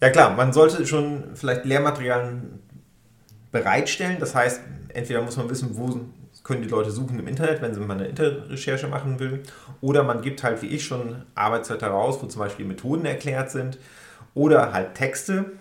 Ja 0.01 0.11
klar, 0.11 0.37
man 0.37 0.53
sollte 0.53 0.87
schon 0.87 1.33
vielleicht 1.35 1.65
Lehrmaterialien 1.65 2.61
bereitstellen. 3.51 4.19
Das 4.21 4.37
heißt, 4.37 4.61
entweder 4.95 5.23
muss 5.23 5.37
man 5.37 5.49
wissen, 5.51 5.71
wo 5.73 6.01
können 6.43 6.63
die 6.63 6.69
Leute 6.69 6.91
suchen 6.91 7.19
im 7.19 7.29
Internet, 7.29 7.61
wenn 7.61 7.87
mal 7.87 7.95
eine 7.95 8.07
Internetrecherche 8.07 8.89
machen 8.89 9.19
will. 9.19 9.43
Oder 9.81 10.03
man 10.03 10.23
gibt 10.23 10.43
halt 10.43 10.63
wie 10.63 10.69
ich 10.69 10.85
schon 10.85 11.23
Arbeitsblätter 11.35 11.89
raus, 11.89 12.19
wo 12.21 12.27
zum 12.27 12.41
Beispiel 12.41 12.67
Methoden 12.67 13.05
erklärt 13.05 13.51
sind. 13.51 13.79
Oder 14.35 14.73
halt 14.73 14.95
Texte. 14.95 15.53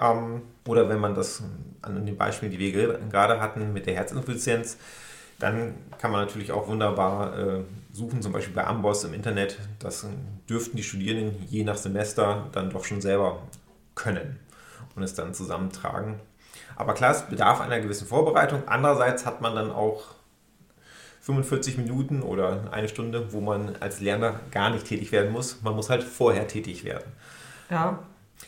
Ähm, 0.00 0.42
oder 0.66 0.88
wenn 0.88 1.00
man 1.00 1.14
das 1.14 1.42
an 1.82 2.04
den 2.04 2.16
Beispielen, 2.16 2.52
die 2.52 2.58
wir 2.58 2.98
gerade 3.10 3.40
hatten 3.40 3.72
mit 3.72 3.86
der 3.86 3.94
Herzinsuffizienz, 3.94 4.76
dann 5.38 5.74
kann 5.98 6.10
man 6.10 6.24
natürlich 6.24 6.52
auch 6.52 6.66
wunderbar 6.66 7.38
äh, 7.38 7.60
suchen, 7.92 8.22
zum 8.22 8.32
Beispiel 8.32 8.54
bei 8.54 8.66
Amboss 8.66 9.04
im 9.04 9.14
Internet. 9.14 9.58
Das 9.78 10.06
dürften 10.48 10.76
die 10.76 10.82
Studierenden 10.82 11.46
je 11.48 11.64
nach 11.64 11.76
Semester 11.76 12.48
dann 12.52 12.70
doch 12.70 12.84
schon 12.84 13.00
selber 13.00 13.42
können 13.94 14.38
und 14.94 15.02
es 15.02 15.14
dann 15.14 15.34
zusammentragen. 15.34 16.20
Aber 16.78 16.94
klar, 16.94 17.10
es 17.10 17.22
bedarf 17.22 17.60
einer 17.60 17.80
gewissen 17.80 18.06
Vorbereitung. 18.06 18.62
Andererseits 18.66 19.26
hat 19.26 19.40
man 19.40 19.56
dann 19.56 19.72
auch 19.72 20.04
45 21.22 21.76
Minuten 21.76 22.22
oder 22.22 22.68
eine 22.70 22.88
Stunde, 22.88 23.32
wo 23.32 23.40
man 23.40 23.74
als 23.80 24.00
Lerner 24.00 24.38
gar 24.52 24.70
nicht 24.70 24.86
tätig 24.86 25.10
werden 25.10 25.32
muss. 25.32 25.60
Man 25.62 25.74
muss 25.74 25.90
halt 25.90 26.04
vorher 26.04 26.46
tätig 26.46 26.84
werden. 26.84 27.12
Ja. 27.68 27.98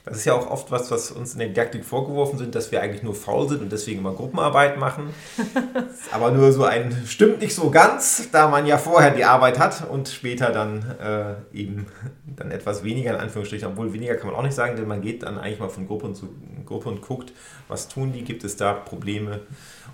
Das 0.05 0.16
ist 0.16 0.24
ja 0.24 0.35
auch 0.35 0.50
oft 0.50 0.70
was, 0.70 0.90
was 0.90 1.11
uns 1.11 1.35
in 1.35 1.40
der 1.40 1.48
Didaktik 1.48 1.85
vorgeworfen 1.85 2.38
sind, 2.38 2.55
dass 2.55 2.72
wir 2.72 2.81
eigentlich 2.81 3.03
nur 3.03 3.14
faul 3.14 3.48
sind 3.48 3.61
und 3.61 3.70
deswegen 3.70 4.00
immer 4.00 4.12
Gruppenarbeit 4.12 4.79
machen. 4.79 5.12
Aber 6.11 6.31
nur 6.31 6.53
so 6.53 6.64
ein 6.64 7.05
stimmt 7.07 7.40
nicht 7.40 7.55
so 7.55 7.70
ganz, 7.70 8.31
da 8.33 8.48
man 8.48 8.66
ja 8.66 8.79
vorher 8.79 9.11
die 9.11 9.24
Arbeit 9.24 9.59
hat 9.59 9.88
und 9.88 10.09
später 10.09 10.53
dann 10.53 10.83
äh, 10.98 11.57
eben 11.57 11.87
dann 12.24 12.50
etwas 12.50 12.83
weniger 12.83 13.14
in 13.14 13.20
Anführungsstrichen, 13.20 13.68
obwohl 13.68 13.92
weniger 13.92 14.14
kann 14.14 14.29
man 14.29 14.37
auch 14.37 14.42
nicht 14.42 14.55
sagen, 14.55 14.76
denn 14.76 14.88
man 14.88 15.03
geht 15.03 15.22
dann 15.22 15.38
eigentlich 15.38 15.61
mal 15.61 15.68
von 15.68 15.87
Gruppe 15.87 16.12
zu 16.14 16.29
Gruppe 16.64 16.88
und 16.88 17.03
guckt, 17.03 17.33
was 17.68 17.88
tun 17.88 18.12
die, 18.12 18.22
gibt 18.22 18.44
es 18.44 18.57
da 18.57 18.72
Probleme 18.72 19.40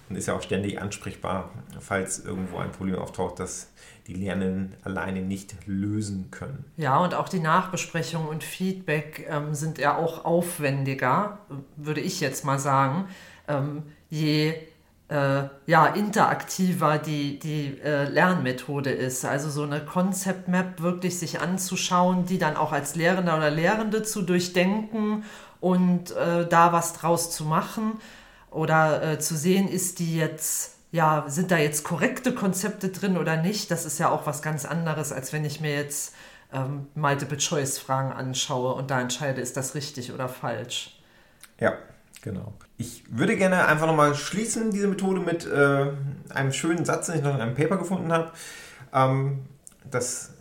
und 0.08 0.16
ist 0.16 0.26
ja 0.26 0.36
auch 0.36 0.42
ständig 0.42 0.80
ansprechbar, 0.80 1.50
falls 1.80 2.24
irgendwo 2.24 2.58
ein 2.58 2.70
Problem 2.70 2.96
auftaucht, 2.96 3.40
das 3.40 3.70
die 4.06 4.14
Lernenden 4.14 4.74
alleine 4.84 5.20
nicht 5.20 5.54
lösen 5.66 6.30
können. 6.30 6.64
Ja, 6.76 6.98
und 6.98 7.14
auch 7.14 7.28
die 7.28 7.40
Nachbesprechung 7.40 8.28
und 8.28 8.44
Feedback 8.44 9.26
ähm, 9.28 9.54
sind 9.54 9.78
ja 9.78 9.96
auch 9.96 10.24
aufwendiger, 10.24 11.38
würde 11.76 12.00
ich 12.00 12.20
jetzt 12.20 12.44
mal 12.44 12.58
sagen. 12.58 13.08
Ähm, 13.48 13.82
je 14.08 14.54
äh, 15.08 15.44
ja, 15.66 15.86
interaktiver 15.86 16.98
die, 16.98 17.38
die 17.38 17.80
äh, 17.80 18.08
Lernmethode 18.08 18.90
ist. 18.90 19.24
Also 19.24 19.50
so 19.50 19.62
eine 19.62 19.84
Concept 19.84 20.48
Map 20.48 20.80
wirklich 20.80 21.18
sich 21.18 21.40
anzuschauen, 21.40 22.26
die 22.26 22.38
dann 22.38 22.56
auch 22.56 22.72
als 22.72 22.96
Lehrender 22.96 23.36
oder 23.36 23.50
Lehrende 23.50 24.02
zu 24.02 24.22
durchdenken 24.22 25.24
und 25.60 26.10
äh, 26.12 26.46
da 26.48 26.72
was 26.72 26.92
draus 26.94 27.30
zu 27.30 27.44
machen 27.44 28.00
oder 28.50 29.12
äh, 29.12 29.18
zu 29.18 29.36
sehen, 29.36 29.68
ist 29.68 30.00
die 30.00 30.16
jetzt 30.16 30.75
ja, 30.92 31.24
sind 31.28 31.50
da 31.50 31.58
jetzt 31.58 31.84
korrekte 31.84 32.34
Konzepte 32.34 32.88
drin 32.90 33.18
oder 33.18 33.36
nicht? 33.36 33.70
Das 33.70 33.84
ist 33.84 33.98
ja 33.98 34.10
auch 34.10 34.26
was 34.26 34.42
ganz 34.42 34.64
anderes, 34.64 35.12
als 35.12 35.32
wenn 35.32 35.44
ich 35.44 35.60
mir 35.60 35.74
jetzt 35.74 36.14
ähm, 36.52 36.86
Multiple-Choice-Fragen 36.94 38.12
anschaue 38.12 38.74
und 38.74 38.90
da 38.90 39.00
entscheide, 39.00 39.40
ist 39.40 39.56
das 39.56 39.74
richtig 39.74 40.12
oder 40.12 40.28
falsch. 40.28 40.98
Ja, 41.58 41.74
genau. 42.22 42.52
Ich 42.78 43.04
würde 43.10 43.36
gerne 43.36 43.66
einfach 43.66 43.86
nochmal 43.86 44.14
schließen, 44.14 44.70
diese 44.70 44.86
Methode, 44.86 45.20
mit 45.20 45.46
äh, 45.46 45.92
einem 46.30 46.52
schönen 46.52 46.84
Satz, 46.84 47.06
den 47.06 47.16
ich 47.16 47.22
noch 47.22 47.34
in 47.34 47.40
einem 47.40 47.54
Paper 47.54 47.78
gefunden 47.78 48.12
habe. 48.12 48.30
Ähm, 48.92 49.44
das, 49.90 50.34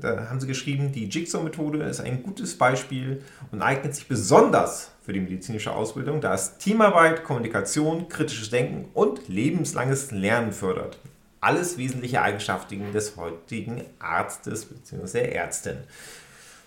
da 0.00 0.28
haben 0.28 0.40
sie 0.40 0.46
geschrieben, 0.46 0.92
die 0.92 1.06
Jigsaw-Methode 1.06 1.82
ist 1.84 2.00
ein 2.00 2.22
gutes 2.22 2.56
Beispiel 2.56 3.22
und 3.50 3.62
eignet 3.62 3.94
sich 3.94 4.08
besonders 4.08 4.90
für 5.02 5.12
die 5.12 5.20
medizinische 5.20 5.72
Ausbildung, 5.72 6.20
da 6.20 6.34
es 6.34 6.58
Teamarbeit, 6.58 7.24
Kommunikation, 7.24 8.08
kritisches 8.08 8.50
Denken 8.50 8.88
und 8.94 9.28
lebenslanges 9.28 10.10
Lernen 10.10 10.52
fördert. 10.52 10.98
Alles 11.40 11.76
wesentliche 11.76 12.22
Eigenschaften 12.22 12.92
des 12.92 13.16
heutigen 13.16 13.82
Arztes 13.98 14.66
bzw. 14.66 15.32
Ärztin. 15.32 15.78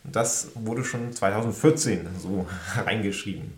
Das 0.03 0.49
wurde 0.55 0.83
schon 0.83 1.13
2014 1.13 2.07
so 2.19 2.45
reingeschrieben. 2.85 3.53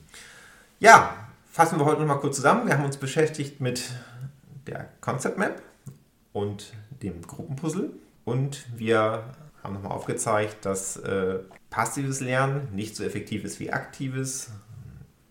Ja, 0.79 1.15
fassen 1.51 1.79
wir 1.79 1.85
heute 1.85 2.01
noch 2.01 2.07
mal 2.07 2.19
kurz 2.19 2.35
zusammen. 2.35 2.67
Wir 2.67 2.77
haben 2.77 2.85
uns 2.85 2.97
beschäftigt 2.97 3.59
mit 3.59 3.89
der 4.67 4.89
Concept 5.01 5.37
Map 5.37 5.61
und 6.33 6.71
dem 7.01 7.21
Gruppenpuzzle 7.23 7.89
und 8.25 8.65
wir 8.75 9.23
haben 9.67 9.75
nochmal 9.75 9.91
aufgezeigt, 9.91 10.65
dass 10.65 10.97
äh, 10.97 11.39
passives 11.69 12.21
Lernen 12.21 12.69
nicht 12.73 12.95
so 12.95 13.03
effektiv 13.03 13.43
ist 13.43 13.59
wie 13.59 13.71
aktives, 13.71 14.49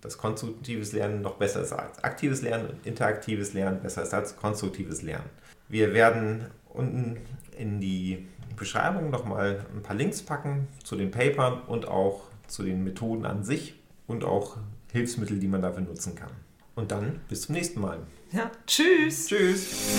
dass 0.00 0.18
konstruktives 0.18 0.92
Lernen 0.92 1.22
noch 1.22 1.36
besser 1.36 1.62
ist 1.62 1.72
als 1.72 2.02
aktives 2.04 2.42
Lernen 2.42 2.68
und 2.68 2.86
interaktives 2.86 3.54
Lernen 3.54 3.80
besser 3.82 4.02
ist 4.02 4.14
als 4.14 4.36
konstruktives 4.36 5.02
Lernen. 5.02 5.28
Wir 5.68 5.94
werden 5.94 6.46
unten 6.68 7.16
in 7.58 7.80
die 7.80 8.28
Beschreibung 8.56 9.10
nochmal 9.10 9.64
ein 9.74 9.82
paar 9.82 9.96
Links 9.96 10.22
packen 10.22 10.68
zu 10.84 10.96
den 10.96 11.10
Papern 11.10 11.62
und 11.66 11.88
auch 11.88 12.24
zu 12.46 12.62
den 12.62 12.84
Methoden 12.84 13.26
an 13.26 13.42
sich 13.42 13.74
und 14.06 14.24
auch 14.24 14.58
Hilfsmittel, 14.92 15.40
die 15.40 15.48
man 15.48 15.62
dafür 15.62 15.82
nutzen 15.82 16.14
kann. 16.14 16.30
Und 16.74 16.90
dann 16.90 17.20
bis 17.28 17.42
zum 17.42 17.54
nächsten 17.54 17.80
Mal. 17.80 17.98
Ja, 18.32 18.50
tschüss. 18.66 19.26
Tschüss. 19.26 19.96